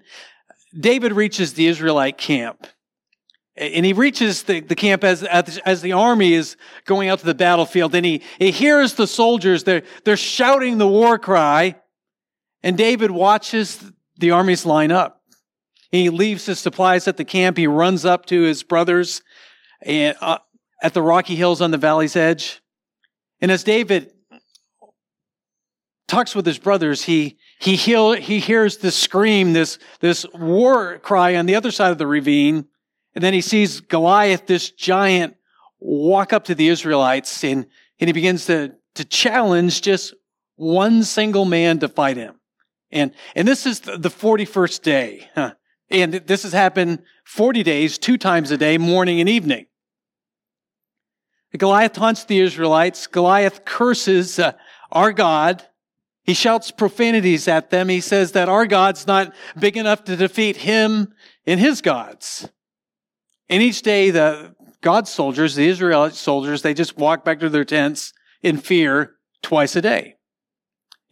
[0.78, 2.66] David reaches the Israelite camp.
[3.56, 7.34] And he reaches the, the camp as, as the army is going out to the
[7.34, 7.94] battlefield.
[7.94, 9.64] And he, he hears the soldiers.
[9.64, 11.76] They're, they're shouting the war cry.
[12.62, 13.82] And David watches
[14.18, 15.22] the armies line up.
[15.90, 17.56] He leaves his supplies at the camp.
[17.56, 19.22] He runs up to his brothers
[19.86, 20.38] uh,
[20.82, 22.60] at the rocky hills on the valley's edge.
[23.40, 24.12] And as David
[26.08, 31.36] talks with his brothers, he, he, heal, he hears this scream, this, this war cry
[31.36, 32.66] on the other side of the ravine.
[33.14, 35.36] And then he sees Goliath, this giant,
[35.78, 37.66] walk up to the Israelites and,
[38.00, 40.14] and he begins to, to challenge just
[40.56, 42.36] one single man to fight him.
[42.97, 45.28] And, and this is the 41st day.
[45.34, 45.55] Huh.
[45.90, 49.66] And this has happened 40 days, two times a day, morning and evening.
[51.57, 53.07] Goliath taunts the Israelites.
[53.07, 54.53] Goliath curses uh,
[54.92, 55.62] our God.
[56.22, 57.88] He shouts profanities at them.
[57.88, 61.14] He says that our God's not big enough to defeat him
[61.47, 62.49] and his gods.
[63.49, 67.64] And each day, the God's soldiers, the Israelite soldiers, they just walk back to their
[67.64, 70.15] tents in fear twice a day.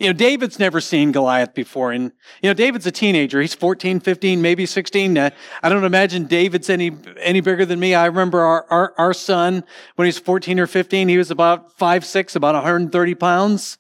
[0.05, 1.91] You know, David's never seen Goliath before.
[1.91, 3.41] And, you know, David's a teenager.
[3.41, 5.17] He's 14, 15, maybe 16.
[5.17, 5.31] Uh,
[5.63, 7.95] I don't imagine David's any, any bigger than me.
[7.95, 9.65] I remember our, our, our son,
[9.97, 13.79] when he was 14 or 15, he was about five, six, about 130 pounds.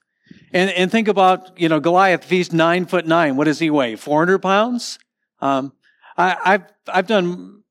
[0.55, 3.69] And, and think about, you know, Goliath, if he's nine foot nine, what does he
[3.69, 3.95] weigh?
[3.95, 4.99] 400 pounds?
[5.43, 5.75] Um,
[6.17, 7.65] I, I've, I've done,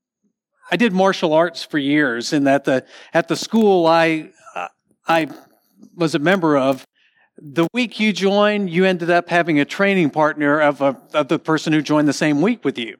[0.70, 4.30] I did martial arts for years and at the, at the school I,
[5.08, 5.28] I
[5.96, 6.86] was a member of,
[7.36, 11.38] the week you joined, you ended up having a training partner of, a, of the
[11.38, 12.96] person who joined the same week with you.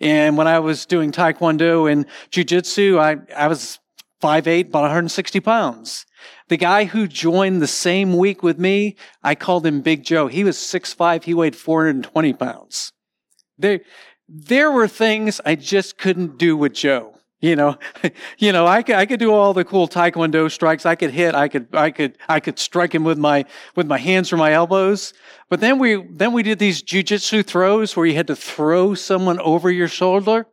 [0.00, 3.78] And when I was doing Taekwondo and Jiu-Jitsu, I, I was
[4.22, 6.04] 5'8", about 160 pounds.
[6.48, 10.26] The guy who joined the same week with me, I called him Big Joe.
[10.26, 12.92] He was 6'5", he weighed 420 pounds.
[13.58, 13.80] There,
[14.28, 17.15] there were things I just couldn't do with Joe.
[17.40, 17.78] You know,
[18.38, 20.86] you know, I could, I could do all the cool taekwondo strikes.
[20.86, 21.34] I could hit.
[21.34, 24.52] I could, I could, I could strike him with my, with my hands or my
[24.52, 25.12] elbows.
[25.48, 29.38] But then we, then we did these jujitsu throws where you had to throw someone
[29.40, 30.46] over your shoulder.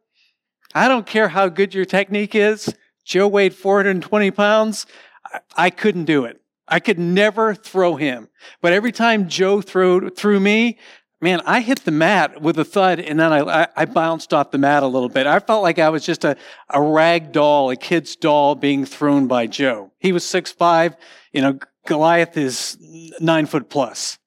[0.76, 2.74] I don't care how good your technique is.
[3.06, 4.86] Joe weighed 420 pounds.
[5.26, 6.42] I, I couldn't do it.
[6.68, 8.30] I could never throw him.
[8.62, 10.80] But every time Joe threw, threw me,
[11.24, 14.58] man, I hit the mat with a thud and then I, I, bounced off the
[14.58, 15.26] mat a little bit.
[15.26, 16.36] I felt like I was just a,
[16.70, 19.92] a rag doll, a kid's doll being thrown by Joe.
[20.00, 20.96] He was six five.
[21.32, 22.78] You know, Goliath is
[23.20, 24.20] nine foot plus.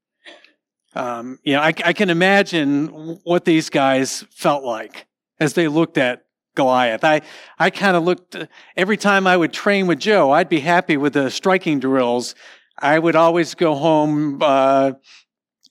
[0.95, 2.87] Um, you know, I, I can imagine
[3.23, 5.07] what these guys felt like
[5.39, 6.25] as they looked at
[6.55, 7.05] Goliath.
[7.05, 7.21] I,
[7.59, 8.35] I kind of looked,
[8.77, 12.35] every time I would train with Joe, I'd be happy with the striking drills.
[12.79, 14.93] I would always go home, uh,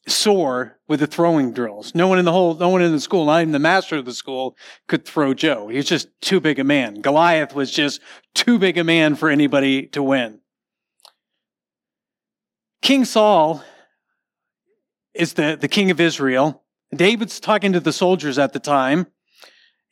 [0.08, 1.96] sore with the throwing drills.
[1.96, 4.06] No one in the whole, no one in the school, not even the master of
[4.06, 4.56] the school
[4.88, 5.68] could throw Joe.
[5.68, 7.02] He was just too big a man.
[7.02, 8.02] Goliath was just
[8.34, 10.40] too big a man for anybody to win.
[12.82, 13.64] King Saul
[15.16, 16.64] is the, the king of Israel.
[16.96, 19.08] David's talking to the soldiers at the time.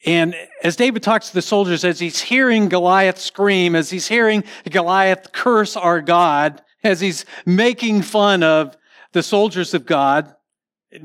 [0.06, 4.44] And as David talks to the soldiers, as he's hearing Goliath scream, as he's hearing
[4.70, 8.78] Goliath curse our God, as he's making fun of
[9.14, 10.36] the soldiers of God,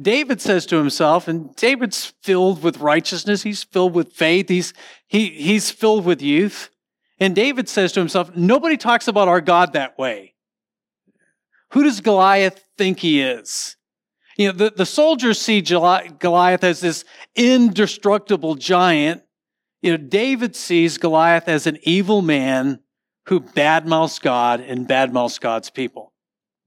[0.00, 4.74] David says to himself, and David's filled with righteousness, he's filled with faith, he's,
[5.06, 6.70] he, he's filled with youth.
[7.20, 10.34] And David says to himself, nobody talks about our God that way.
[11.72, 13.76] Who does Goliath think he is?
[14.36, 17.04] You know, the, the soldiers see Goliath as this
[17.34, 19.22] indestructible giant.
[19.82, 22.80] You know, David sees Goliath as an evil man
[23.26, 26.12] who badmouths God and badmouths God's people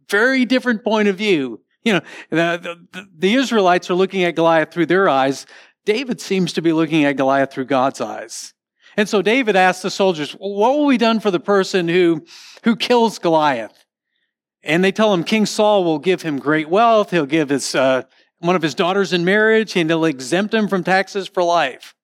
[0.10, 1.62] very different point of view.
[1.84, 5.46] You know, the, the, the Israelites are looking at Goliath through their eyes.
[5.86, 8.54] David seems to be looking at Goliath through God's eyes.
[8.98, 12.26] And so David asks the soldiers, what will be done for the person who,
[12.64, 13.86] who kills Goliath?
[14.64, 17.10] And they tell him King Saul will give him great wealth.
[17.10, 18.04] He'll give his, uh,
[18.40, 21.96] one of his daughters in marriage and he'll exempt him from taxes for life.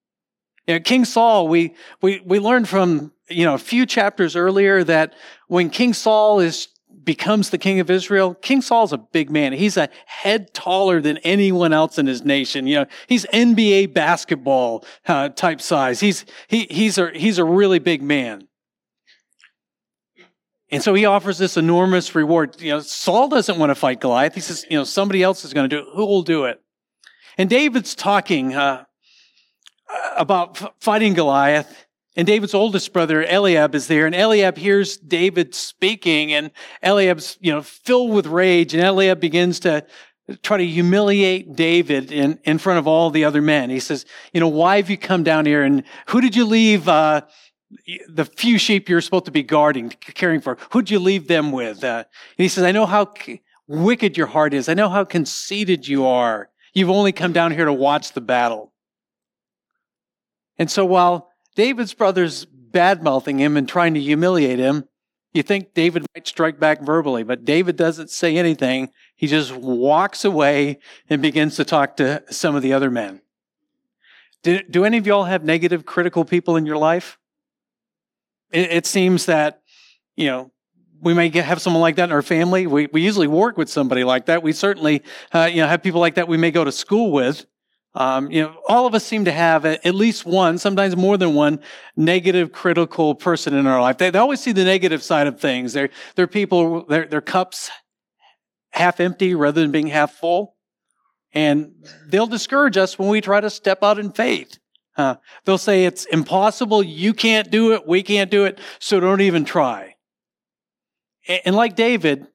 [0.65, 4.83] You know, King Saul, we, we, we learned from, you know, a few chapters earlier
[4.83, 5.13] that
[5.47, 6.67] when King Saul is
[7.07, 9.53] becomes the king of Israel, King Saul's a big man.
[9.53, 12.67] He's a head taller than anyone else in his nation.
[12.67, 16.01] You know, he's NBA basketball uh, type size.
[16.01, 18.47] He's he he's a he's a really big man.
[20.69, 22.61] And so he offers this enormous reward.
[22.61, 24.35] You know, Saul doesn't want to fight Goliath.
[24.35, 25.87] He says, you know, somebody else is going to do it.
[25.95, 26.61] Who will do it?
[27.37, 28.83] And David's talking uh,
[30.17, 31.86] about f- fighting Goliath.
[32.17, 36.49] And David's oldest brother, Eliab, is there, and Eliab hears David speaking, and
[36.81, 39.85] Eliab's, you know, filled with rage, and Eliab begins to
[40.41, 43.69] try to humiliate David in, in front of all the other men.
[43.69, 44.03] He says,
[44.33, 47.21] you know, why have you come down here, and who did you leave, uh,
[48.09, 50.57] the few sheep you're supposed to be guarding, caring for?
[50.71, 51.83] Who'd you leave them with?
[51.83, 53.13] Uh, and he says, I know how
[53.67, 54.67] wicked your heart is.
[54.67, 56.49] I know how conceited you are.
[56.73, 58.73] You've only come down here to watch the battle.
[60.57, 61.26] And so while
[61.57, 64.87] David's brothers bad mouthing him and trying to humiliate him.
[65.33, 68.91] You think David might strike back verbally, but David doesn't say anything.
[69.15, 70.77] He just walks away
[71.09, 73.21] and begins to talk to some of the other men.
[74.43, 77.17] Do, do any of y'all have negative, critical people in your life?
[78.51, 79.63] It, it seems that,
[80.15, 80.51] you know,
[81.01, 82.67] we may get, have someone like that in our family.
[82.67, 84.43] We, we usually work with somebody like that.
[84.43, 85.01] We certainly,
[85.33, 87.47] uh, you know, have people like that we may go to school with.
[87.97, 91.33] Um, you know, all of us seem to have at least one, sometimes more than
[91.33, 91.59] one,
[91.95, 93.97] negative, critical person in our life.
[93.97, 95.73] They, they always see the negative side of things.
[95.73, 97.71] They're, people, their, cups
[98.69, 100.55] half empty rather than being half full.
[101.33, 101.73] And
[102.07, 104.59] they'll discourage us when we try to step out in faith.
[105.45, 106.83] They'll say it's impossible.
[106.83, 107.87] You can't do it.
[107.87, 108.59] We can't do it.
[108.77, 109.95] So don't even try.
[111.27, 112.27] And, and like David,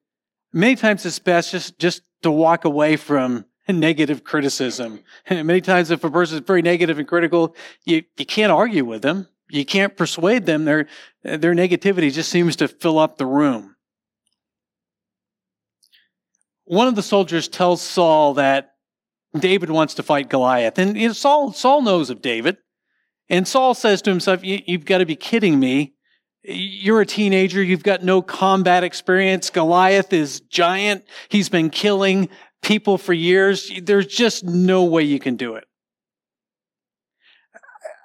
[0.51, 4.99] many times it's best just, just to walk away from negative criticism.
[5.25, 7.55] And many times if a person is very negative and critical,
[7.85, 9.27] you, you can't argue with them.
[9.49, 10.65] You can't persuade them.
[10.65, 10.87] Their,
[11.23, 13.75] their negativity just seems to fill up the room.
[16.65, 18.71] One of the soldiers tells Saul that
[19.37, 20.77] David wants to fight Goliath.
[20.77, 22.57] And you know, Saul, Saul knows of David.
[23.29, 25.93] And Saul says to himself, You've got to be kidding me.
[26.43, 27.63] You're a teenager.
[27.63, 29.49] You've got no combat experience.
[29.49, 31.05] Goliath is giant.
[31.29, 32.29] He's been killing
[32.63, 33.71] people for years.
[33.83, 35.65] There's just no way you can do it.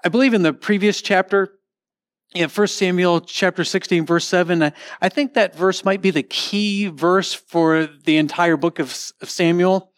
[0.05, 1.55] I believe in the previous chapter,
[2.35, 6.87] in 1 Samuel chapter 16, verse 7, I, think that verse might be the key
[6.87, 9.93] verse for the entire book of, of Samuel.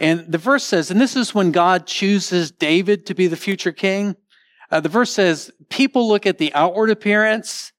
[0.00, 3.72] And the verse says, and this is when God chooses David to be the future
[3.72, 4.16] king.
[4.70, 7.72] Uh, the verse says, people look at the outward appearance,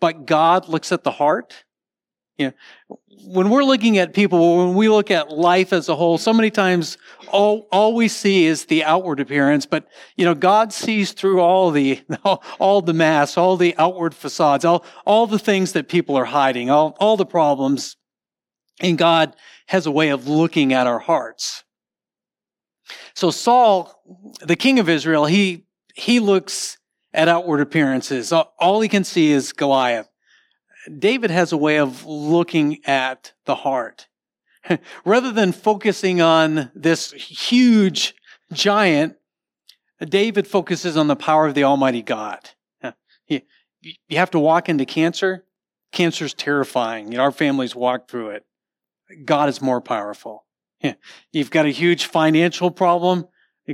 [0.00, 1.64] but God looks at the heart.
[2.38, 2.52] You know,
[3.24, 6.50] when we're looking at people, when we look at life as a whole, so many
[6.50, 6.98] times
[7.28, 11.70] all, all we see is the outward appearance, but you know, God sees through all
[11.70, 16.16] the, all, all the masks, all the outward facades, all, all the things that people
[16.16, 17.96] are hiding, all, all the problems.
[18.80, 21.64] And God has a way of looking at our hearts.
[23.14, 23.94] So Saul,
[24.40, 26.78] the king of Israel, he, he looks
[27.12, 28.32] at outward appearances.
[28.32, 30.09] All he can see is Goliath.
[30.98, 34.08] David has a way of looking at the heart.
[35.04, 38.14] Rather than focusing on this huge
[38.52, 39.16] giant,
[40.00, 42.50] David focuses on the power of the Almighty God.
[43.82, 45.46] You, have to walk into cancer.
[45.90, 47.10] Cancer is terrifying.
[47.10, 48.44] You know, our families walked through it.
[49.24, 50.44] God is more powerful.
[51.32, 53.26] You've got a huge financial problem.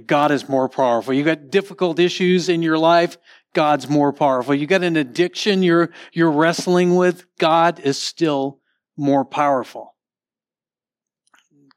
[0.06, 1.12] God is more powerful.
[1.12, 3.18] You've got difficult issues in your life.
[3.56, 4.54] God's more powerful.
[4.54, 7.24] You got an addiction you're, you're wrestling with.
[7.38, 8.60] God is still
[8.98, 9.94] more powerful.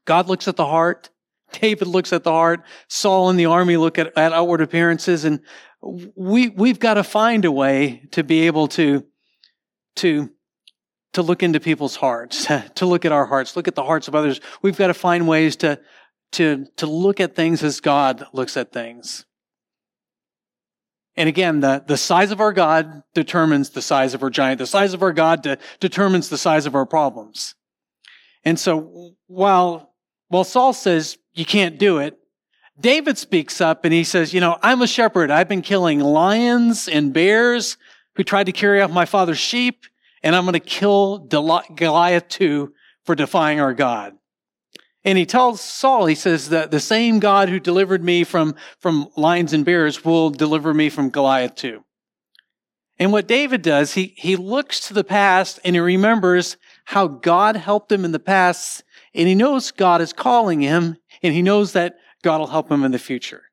[0.04, 1.10] God looks at the heart.
[1.54, 2.64] David looks at the heart.
[2.90, 5.24] Saul and the army look at, at outward appearances.
[5.24, 5.40] And
[5.82, 9.06] we, we've got to find a way to be able to,
[9.96, 10.30] to,
[11.14, 14.16] to look into people's hearts, to look at our hearts, look at the hearts of
[14.16, 14.42] others.
[14.62, 15.80] We've got to find ways to,
[16.34, 19.26] to, to look at things as God looks at things.
[21.20, 24.60] And again, the, the size of our God determines the size of our giant.
[24.60, 27.56] The size of our God de- determines the size of our problems.
[28.46, 29.94] And so while,
[30.30, 32.18] while Saul says you can't do it,
[32.80, 35.30] David speaks up and he says, you know, I'm a shepherd.
[35.30, 37.76] I've been killing lions and bears
[38.16, 39.88] who tried to carry off my father's sheep,
[40.24, 44.14] and I'm going to kill Goliath too for defying our God.
[45.06, 49.10] And he tells Saul, he says that the same God who delivered me from, from
[49.16, 51.86] lions and bears will deliver me from Goliath too.
[52.98, 57.56] And what David does, he, he looks to the past and he remembers how God
[57.56, 58.84] helped him in the past
[59.14, 62.84] and he knows God is calling him and he knows that God will help him
[62.84, 63.44] in the future.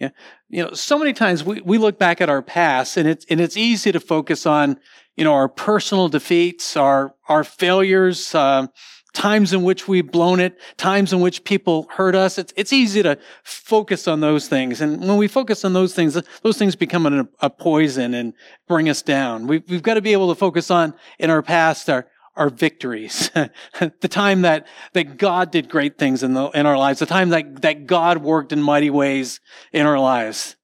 [0.00, 0.10] Yeah.
[0.48, 3.40] You know, so many times we, we look back at our past and it's, and
[3.40, 4.78] it's easy to focus on,
[5.16, 8.66] you know, our personal defeats, our, our failures, uh,
[9.12, 12.38] times in which we've blown it, times in which people hurt us.
[12.38, 14.80] It's, it's easy to focus on those things.
[14.80, 18.34] And when we focus on those things, those things become a, a poison and
[18.66, 19.46] bring us down.
[19.46, 22.06] We've, we've got to be able to focus on in our past, our,
[22.36, 23.30] our victories,
[23.80, 27.30] the time that, that God did great things in, the, in our lives, the time
[27.30, 29.40] that, that God worked in mighty ways
[29.72, 30.56] in our lives.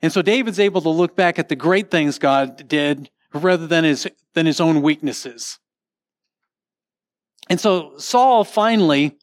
[0.00, 3.84] And so David's able to look back at the great things God did rather than
[3.84, 5.58] his, than his own weaknesses.
[7.48, 9.16] And so Saul finally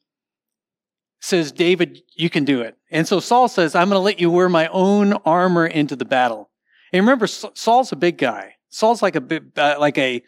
[1.21, 2.77] says, David, you can do it.
[2.91, 6.05] And so Saul says, I'm going to let you wear my own armor into the
[6.05, 6.49] battle.
[6.93, 8.55] And remember, Saul's a big guy.
[8.69, 10.21] Saul's like a big, uh, like a,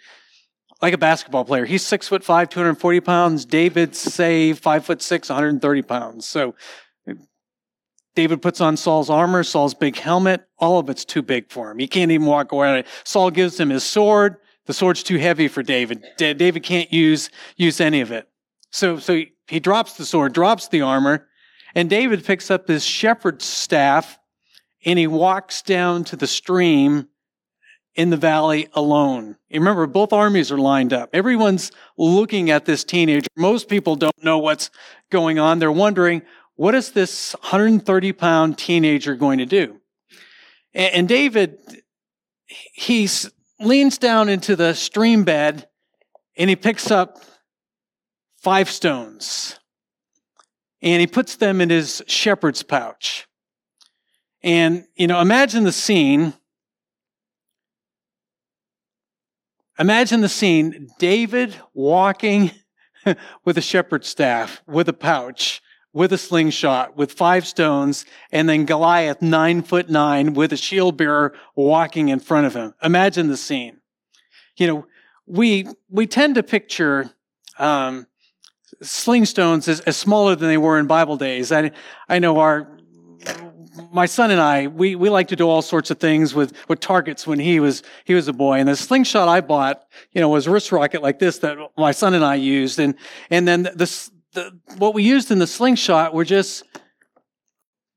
[0.81, 1.65] like a basketball player.
[1.65, 3.45] He's six foot five, 240 pounds.
[3.45, 6.25] David's say five foot six, 130 pounds.
[6.25, 6.55] So
[8.15, 10.47] David puts on Saul's armor, Saul's big helmet.
[10.57, 11.77] All of it's too big for him.
[11.77, 12.87] He can't even walk around it.
[13.03, 14.37] Saul gives him his sword.
[14.67, 16.03] The sword's too heavy for David.
[16.17, 18.29] David can't use, use any of it.
[18.71, 21.27] So, so he, he drops the sword, drops the armor,
[21.73, 24.19] and David picks up his shepherd's staff
[24.85, 27.07] and he walks down to the stream
[27.95, 29.37] in the valley alone.
[29.51, 31.09] Remember, both armies are lined up.
[31.13, 33.27] Everyone's looking at this teenager.
[33.35, 34.69] Most people don't know what's
[35.09, 35.59] going on.
[35.59, 36.21] They're wondering,
[36.55, 39.79] what is this 130 pound teenager going to do?
[40.73, 41.57] And David,
[42.45, 45.67] he's leans down into the stream bed
[46.37, 47.17] and he picks up
[48.37, 49.59] five stones
[50.81, 53.27] and he puts them in his shepherd's pouch.
[54.43, 56.33] And, you know, imagine the scene.
[59.79, 62.51] Imagine the scene David walking
[63.45, 65.61] with a shepherd's staff, with a pouch,
[65.97, 70.95] with a slingshot, with five stones, and then Goliath, nine foot nine, with a shield
[70.95, 72.75] bearer walking in front of him.
[72.83, 73.79] Imagine the scene.
[74.57, 74.87] You know,
[75.25, 77.09] we, we tend to picture,
[77.57, 78.05] um,
[78.83, 81.51] sling stones as, as smaller than they were in Bible days.
[81.51, 81.71] I,
[82.07, 82.77] I know our,
[83.91, 86.79] my son and I, we, we like to do all sorts of things with, with
[86.79, 88.59] targets when he was, he was a boy.
[88.59, 89.81] And the slingshot I bought,
[90.11, 92.77] you know, was wrist rocket like this that my son and I used.
[92.77, 92.93] And,
[93.31, 96.63] and then this, the, what we used in the slingshot were just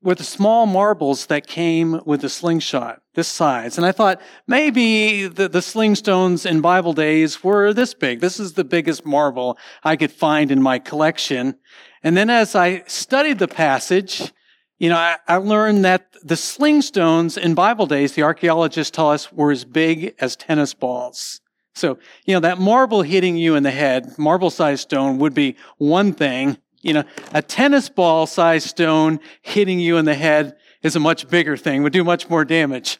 [0.03, 3.77] were the small marbles that came with the slingshot, this size.
[3.77, 8.19] And I thought maybe the, the sling stones in Bible days were this big.
[8.19, 11.59] This is the biggest marble I could find in my collection.
[12.03, 14.33] And then as I studied the passage,
[14.79, 19.31] you know, I, I learned that the slingstones in Bible days, the archaeologists tell us,
[19.31, 21.41] were as big as tennis balls.
[21.81, 25.55] So, you know, that marble hitting you in the head, marble sized stone would be
[25.79, 26.59] one thing.
[26.83, 27.03] You know,
[27.33, 31.81] a tennis ball sized stone hitting you in the head is a much bigger thing,
[31.81, 32.99] would do much more damage.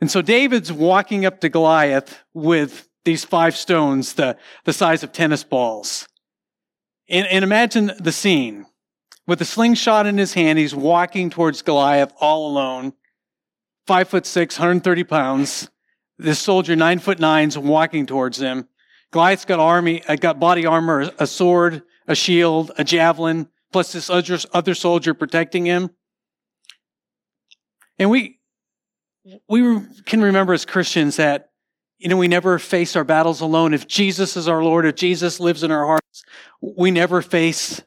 [0.00, 5.12] And so David's walking up to Goliath with these five stones, the, the size of
[5.12, 6.08] tennis balls.
[7.10, 8.66] And, and imagine the scene.
[9.26, 12.94] With a slingshot in his hand, he's walking towards Goliath all alone,
[13.86, 15.70] five foot six, 130 pounds.
[16.18, 18.68] This soldier, nine foot nine, is walking towards him.
[19.10, 24.08] Goliath's got army, uh, got body armor, a sword, a shield, a javelin, plus this
[24.08, 25.90] other, other soldier protecting him.
[27.98, 28.40] And we,
[29.48, 31.50] we can remember as Christians that,
[31.98, 33.74] you know, we never face our battles alone.
[33.74, 36.24] If Jesus is our Lord, if Jesus lives in our hearts,
[36.60, 37.82] we never face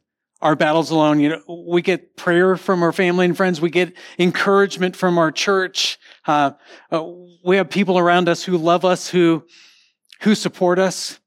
[0.45, 1.19] our battles alone.
[1.19, 3.59] You know, we get prayer from our family and friends.
[3.59, 5.97] We get encouragement from our church.
[6.27, 6.51] Uh,
[6.91, 7.03] uh,
[7.43, 9.43] we have people around us who love us, who,
[10.21, 11.19] who support us.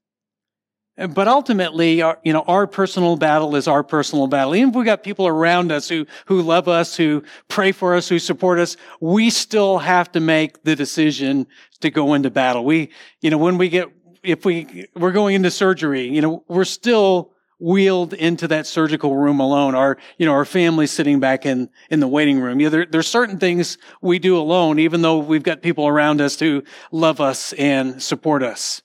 [0.95, 4.55] But ultimately, our, you know, our personal battle is our personal battle.
[4.55, 8.07] Even if we got people around us who, who love us, who pray for us,
[8.07, 11.45] who support us, we still have to make the decision
[11.81, 12.63] to go into battle.
[12.63, 12.89] We,
[13.19, 13.89] you know, when we get,
[14.23, 19.39] if we, we're going into surgery, you know, we're still wheeled into that surgical room
[19.39, 19.75] alone.
[19.75, 22.59] Our, you know, our family sitting back in, in the waiting room.
[22.59, 26.21] You know, there, there's certain things we do alone, even though we've got people around
[26.21, 28.81] us who love us and support us.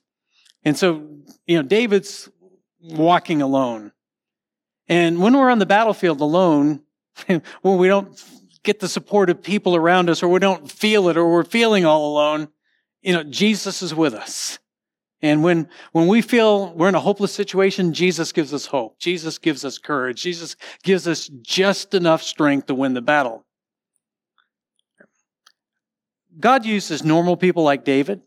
[0.63, 1.07] And so,
[1.47, 2.29] you know, David's
[2.81, 3.91] walking alone.
[4.87, 6.81] And when we're on the battlefield alone,
[7.27, 8.21] when we don't
[8.63, 11.85] get the support of people around us or we don't feel it or we're feeling
[11.85, 12.49] all alone,
[13.01, 14.59] you know, Jesus is with us.
[15.25, 18.99] And when, when we feel we're in a hopeless situation, Jesus gives us hope.
[18.99, 20.21] Jesus gives us courage.
[20.21, 23.45] Jesus gives us just enough strength to win the battle.
[26.39, 28.21] God uses normal people like David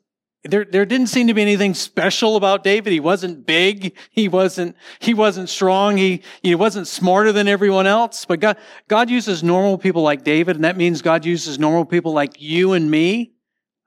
[0.44, 2.92] there, there didn't seem to be anything special about David.
[2.92, 3.96] He wasn't big.
[4.10, 5.96] He wasn't, he wasn't strong.
[5.96, 8.24] He, he wasn't smarter than everyone else.
[8.24, 8.56] But God,
[8.88, 12.72] God uses normal people like David, and that means God uses normal people like you
[12.72, 13.32] and me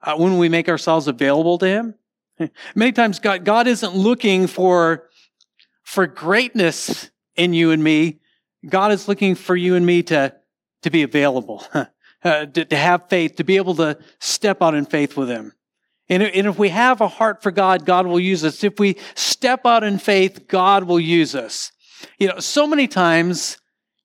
[0.02, 1.94] uh, when we make ourselves available to Him.
[2.74, 5.08] Many times God, God isn't looking for,
[5.82, 8.20] for greatness in you and me.
[8.68, 10.34] God is looking for you and me to,
[10.82, 14.86] to be available, uh, to, to have faith, to be able to step out in
[14.86, 15.52] faith with Him.
[16.08, 18.62] And if we have a heart for God, God will use us.
[18.62, 21.72] If we step out in faith, God will use us.
[22.18, 23.56] You know, so many times,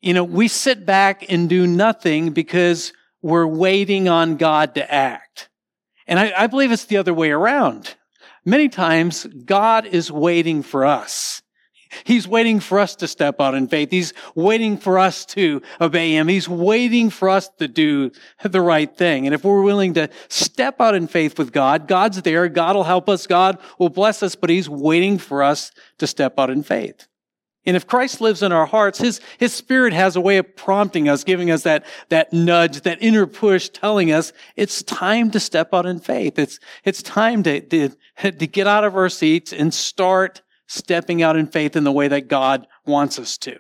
[0.02, 5.50] you know, we sit back and do nothing because we're waiting on God to act.
[6.06, 7.96] And I, I believe it's the other way around.
[8.48, 11.42] Many times, God is waiting for us.
[12.06, 13.92] He's waiting for us to step out in faith.
[13.92, 16.30] He's waiting for us to obey Him.
[16.30, 18.10] He's waiting for us to do
[18.42, 19.26] the right thing.
[19.28, 22.48] And if we're willing to step out in faith with God, God's there.
[22.48, 23.28] God will help us.
[23.28, 27.06] God will bless us, but He's waiting for us to step out in faith.
[27.68, 31.10] And if Christ lives in our hearts, His, His Spirit has a way of prompting
[31.10, 35.74] us, giving us that, that nudge, that inner push, telling us it's time to step
[35.74, 36.40] out in faith.
[36.40, 37.90] It's, it's time to, to,
[38.22, 42.08] to get out of our seats and start stepping out in faith in the way
[42.08, 43.60] that God wants us to.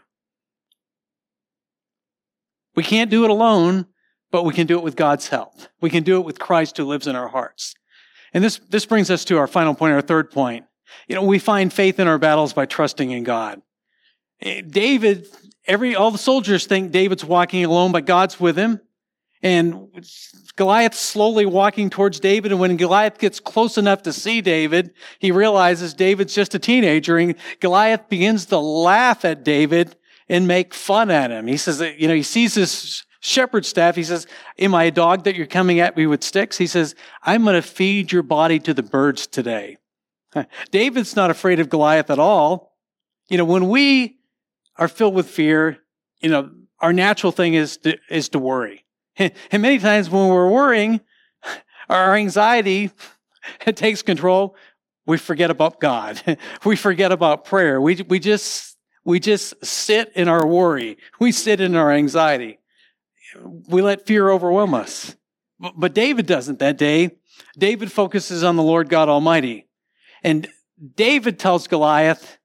[2.78, 3.88] We can't do it alone,
[4.32, 5.54] but we can do it with God's help.
[5.82, 7.76] We can do it with Christ who lives in our hearts.
[8.34, 10.66] And this, this brings us to our final point, our third point.
[11.10, 13.62] You know, we find faith in our battles by trusting in God.
[14.42, 15.28] David,
[15.66, 18.82] every, all the soldiers think David's walking alone, but God's with him.
[19.44, 19.90] And
[20.56, 22.52] Goliath's slowly walking towards David.
[22.52, 27.18] And when Goliath gets close enough to see David, he realizes David's just a teenager.
[27.18, 29.96] And Goliath begins to laugh at David
[30.28, 31.48] and make fun at him.
[31.48, 33.96] He says, you know, he sees his shepherd staff.
[33.96, 34.26] He says,
[34.58, 36.58] Am I a dog that you're coming at me with sticks?
[36.58, 39.78] He says, I'm going to feed your body to the birds today.
[40.72, 42.76] David's not afraid of Goliath at all.
[43.30, 44.17] You know, when we
[44.78, 45.80] are filled with fear,
[46.22, 48.86] you know, our natural thing is to, is to worry.
[49.18, 51.02] And many times when we're worrying,
[51.90, 52.92] our anxiety
[53.76, 54.56] takes control.
[55.06, 56.22] We forget about God.
[56.66, 57.80] We forget about prayer.
[57.82, 60.98] We, we just, we just sit in our worry.
[61.20, 62.60] We sit in our anxiety.
[63.70, 65.16] We let fear overwhelm us.
[65.60, 67.18] But David doesn't that day.
[67.58, 69.68] David focuses on the Lord God Almighty.
[70.24, 70.48] And
[70.96, 72.37] David tells Goliath,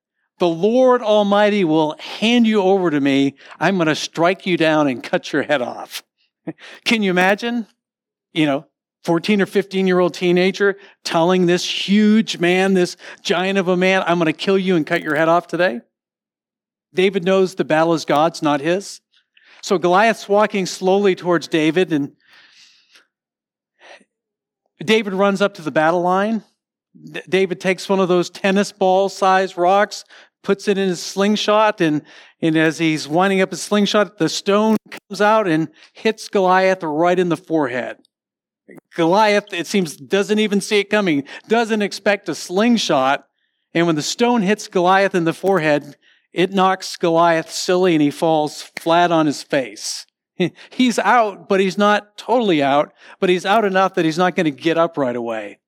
[0.43, 3.37] the Lord Almighty will hand you over to me.
[3.61, 6.03] I'm going to strike you down and cut your head off.
[6.85, 7.65] Can you imagine?
[8.33, 8.67] You know,
[9.05, 14.03] 14 or 15 year old teenager telling this huge man, this giant of a man,
[14.05, 15.81] I'm going to kill you and cut your head off today.
[16.93, 19.01] David knows the battle is God's, not his.
[19.63, 22.17] So Goliath's walking slowly towards David, and
[24.85, 26.43] David runs up to the battle line.
[27.29, 30.05] David takes one of those tennis ball sized rocks,
[30.43, 32.03] puts it in his slingshot, and,
[32.41, 37.19] and as he's winding up his slingshot, the stone comes out and hits Goliath right
[37.19, 37.99] in the forehead.
[38.95, 43.27] Goliath, it seems, doesn't even see it coming, doesn't expect a slingshot.
[43.75, 45.97] And when the stone hits Goliath in the forehead,
[46.33, 50.07] it knocks Goliath silly and he falls flat on his face.
[50.71, 54.45] He's out, but he's not totally out, but he's out enough that he's not going
[54.45, 55.59] to get up right away.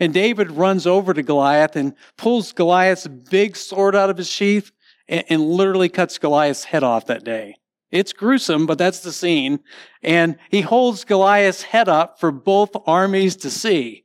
[0.00, 4.72] And David runs over to Goliath and pulls Goliath's big sword out of his sheath
[5.06, 7.56] and, and literally cuts Goliath's head off that day.
[7.90, 9.60] It's gruesome, but that's the scene.
[10.02, 14.04] And he holds Goliath's head up for both armies to see.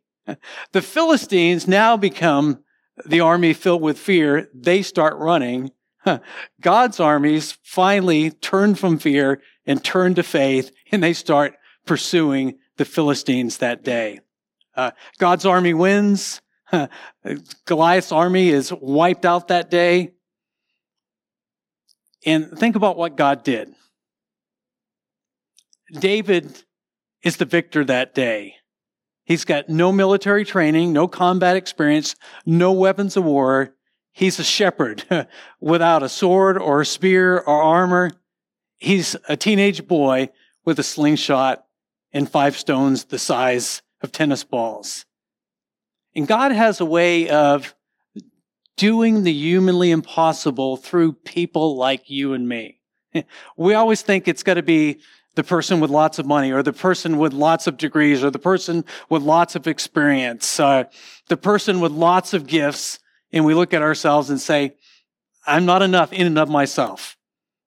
[0.71, 2.63] The Philistines now become
[3.05, 4.49] the army filled with fear.
[4.53, 5.71] They start running.
[6.61, 12.85] God's armies finally turn from fear and turn to faith, and they start pursuing the
[12.85, 14.19] Philistines that day.
[14.75, 16.41] Uh, God's army wins.
[17.65, 20.13] Goliath's army is wiped out that day.
[22.25, 23.73] And think about what God did.
[25.93, 26.63] David
[27.21, 28.55] is the victor that day.
[29.25, 32.15] He's got no military training, no combat experience,
[32.45, 33.75] no weapons of war.
[34.11, 35.03] He's a shepherd
[35.59, 38.11] without a sword or a spear or armor.
[38.77, 40.29] He's a teenage boy
[40.63, 41.65] with a slingshot
[42.13, 45.05] and five stones the size of tennis balls.
[46.15, 47.75] And God has a way of
[48.77, 52.79] doing the humanly impossible through people like you and me.
[53.57, 54.99] We always think it's got to be
[55.35, 58.39] the person with lots of money or the person with lots of degrees or the
[58.39, 60.85] person with lots of experience, uh,
[61.27, 62.99] the person with lots of gifts.
[63.31, 64.75] And we look at ourselves and say,
[65.45, 67.17] I'm not enough in and of myself.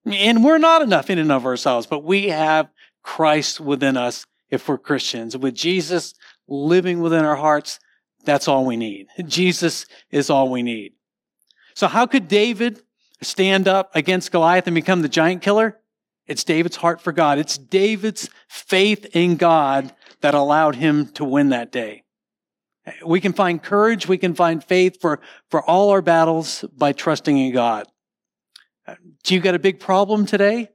[0.04, 2.68] And we're not enough in and of ourselves, but we have
[3.02, 5.36] Christ within us if we're Christians.
[5.36, 6.14] With Jesus
[6.46, 7.78] living within our hearts,
[8.24, 9.06] that's all we need.
[9.24, 10.92] Jesus is all we need.
[11.74, 12.82] So how could David
[13.22, 15.78] stand up against Goliath and become the giant killer?
[16.26, 17.38] It's David's heart for God.
[17.38, 22.02] It's David's faith in God that allowed him to win that day.
[23.04, 25.20] We can find courage, we can find faith for,
[25.50, 27.86] for all our battles by trusting in God.
[29.24, 30.70] Do you got a big problem today?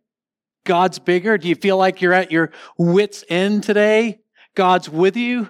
[0.66, 1.38] God's bigger?
[1.38, 4.22] Do you feel like you're at your wits end today?
[4.56, 5.50] God's with you?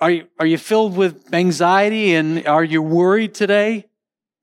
[0.00, 3.86] Are you, are you filled with anxiety and are you worried today?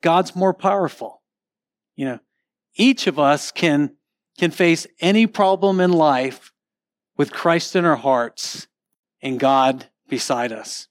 [0.02, 1.22] God's more powerful.
[1.98, 2.20] You know,
[2.76, 3.96] each of us can,
[4.38, 6.54] can face any problem in life
[7.18, 8.68] with Christ in our hearts
[9.22, 10.88] and God beside us.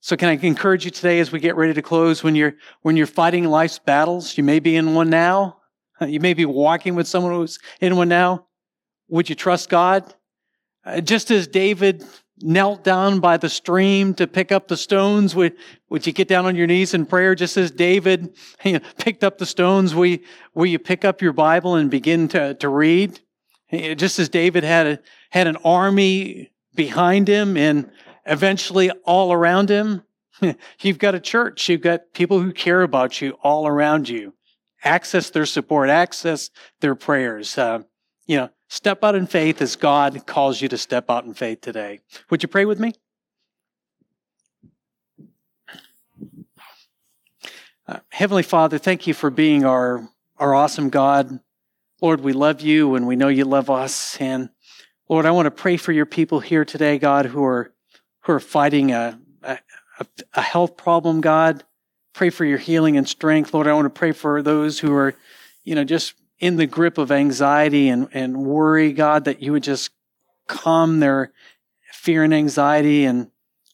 [0.00, 2.96] So can I encourage you today as we get ready to close when you're, when
[2.96, 5.58] you're fighting life's battles, you may be in one now.
[6.06, 8.46] You may be walking with someone who's in one now.
[9.08, 10.14] Would you trust God?
[10.84, 12.04] Uh, just as David
[12.40, 15.54] knelt down by the stream to pick up the stones, would,
[15.88, 17.34] would you get down on your knees in prayer?
[17.34, 18.34] Just as David
[18.64, 20.20] you know, picked up the stones, will you,
[20.54, 23.20] will you pick up your Bible and begin to, to read?
[23.70, 24.98] Just as David had a,
[25.30, 27.90] had an army behind him and
[28.24, 30.02] eventually all around him,
[30.80, 31.68] you've got a church.
[31.68, 34.32] You've got people who care about you all around you.
[34.84, 36.50] Access their support, access
[36.80, 37.58] their prayers.
[37.58, 37.82] Uh,
[38.26, 41.60] you know, step out in faith as God calls you to step out in faith
[41.60, 42.00] today.
[42.30, 42.92] Would you pray with me?
[47.88, 50.06] Uh, Heavenly Father, thank you for being our,
[50.36, 51.40] our awesome God.
[52.02, 54.16] Lord, we love you and we know you love us.
[54.20, 54.50] And
[55.08, 57.72] Lord, I want to pray for your people here today, God, who are,
[58.20, 59.58] who are fighting a, a,
[60.34, 61.64] a health problem, God.
[62.18, 63.54] Pray for your healing and strength.
[63.54, 65.14] Lord, I want to pray for those who are,
[65.62, 69.62] you know, just in the grip of anxiety and, and worry, God, that you would
[69.62, 69.92] just
[70.48, 71.30] calm their
[71.92, 73.30] fear and anxiety and,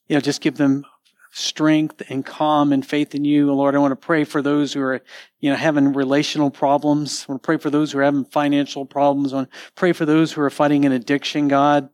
[0.09, 0.85] you know, just give them
[1.33, 3.51] strength and calm and faith in you.
[3.51, 5.01] Lord, I want to pray for those who are,
[5.41, 7.25] you know, having relational problems.
[7.27, 9.33] I want to pray for those who are having financial problems.
[9.33, 11.89] I want to pray for those who are fighting an addiction, God,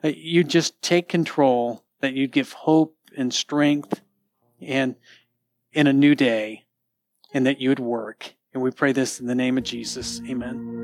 [0.00, 4.00] that you just take control, that you give hope and strength
[4.60, 4.96] and
[5.72, 6.64] in a new day
[7.32, 8.34] and that you would work.
[8.52, 10.20] And we pray this in the name of Jesus.
[10.28, 10.82] Amen.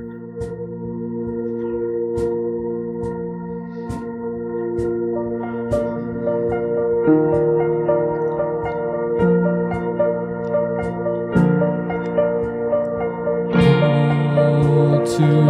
[15.16, 15.47] to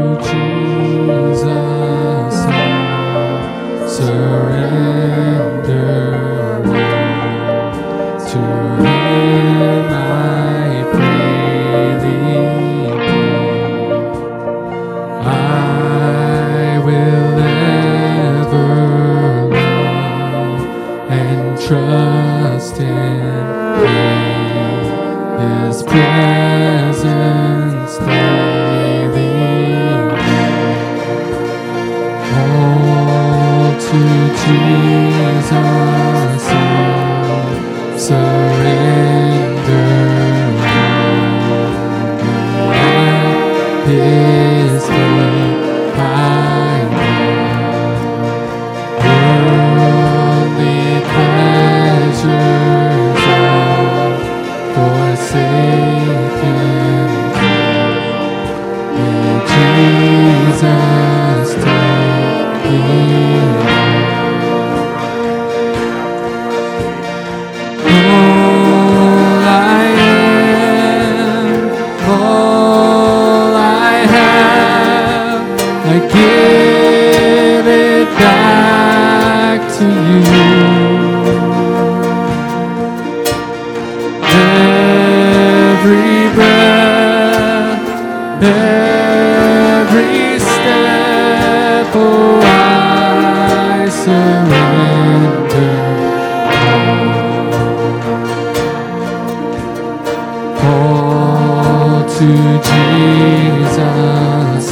[102.19, 103.79] to Jesus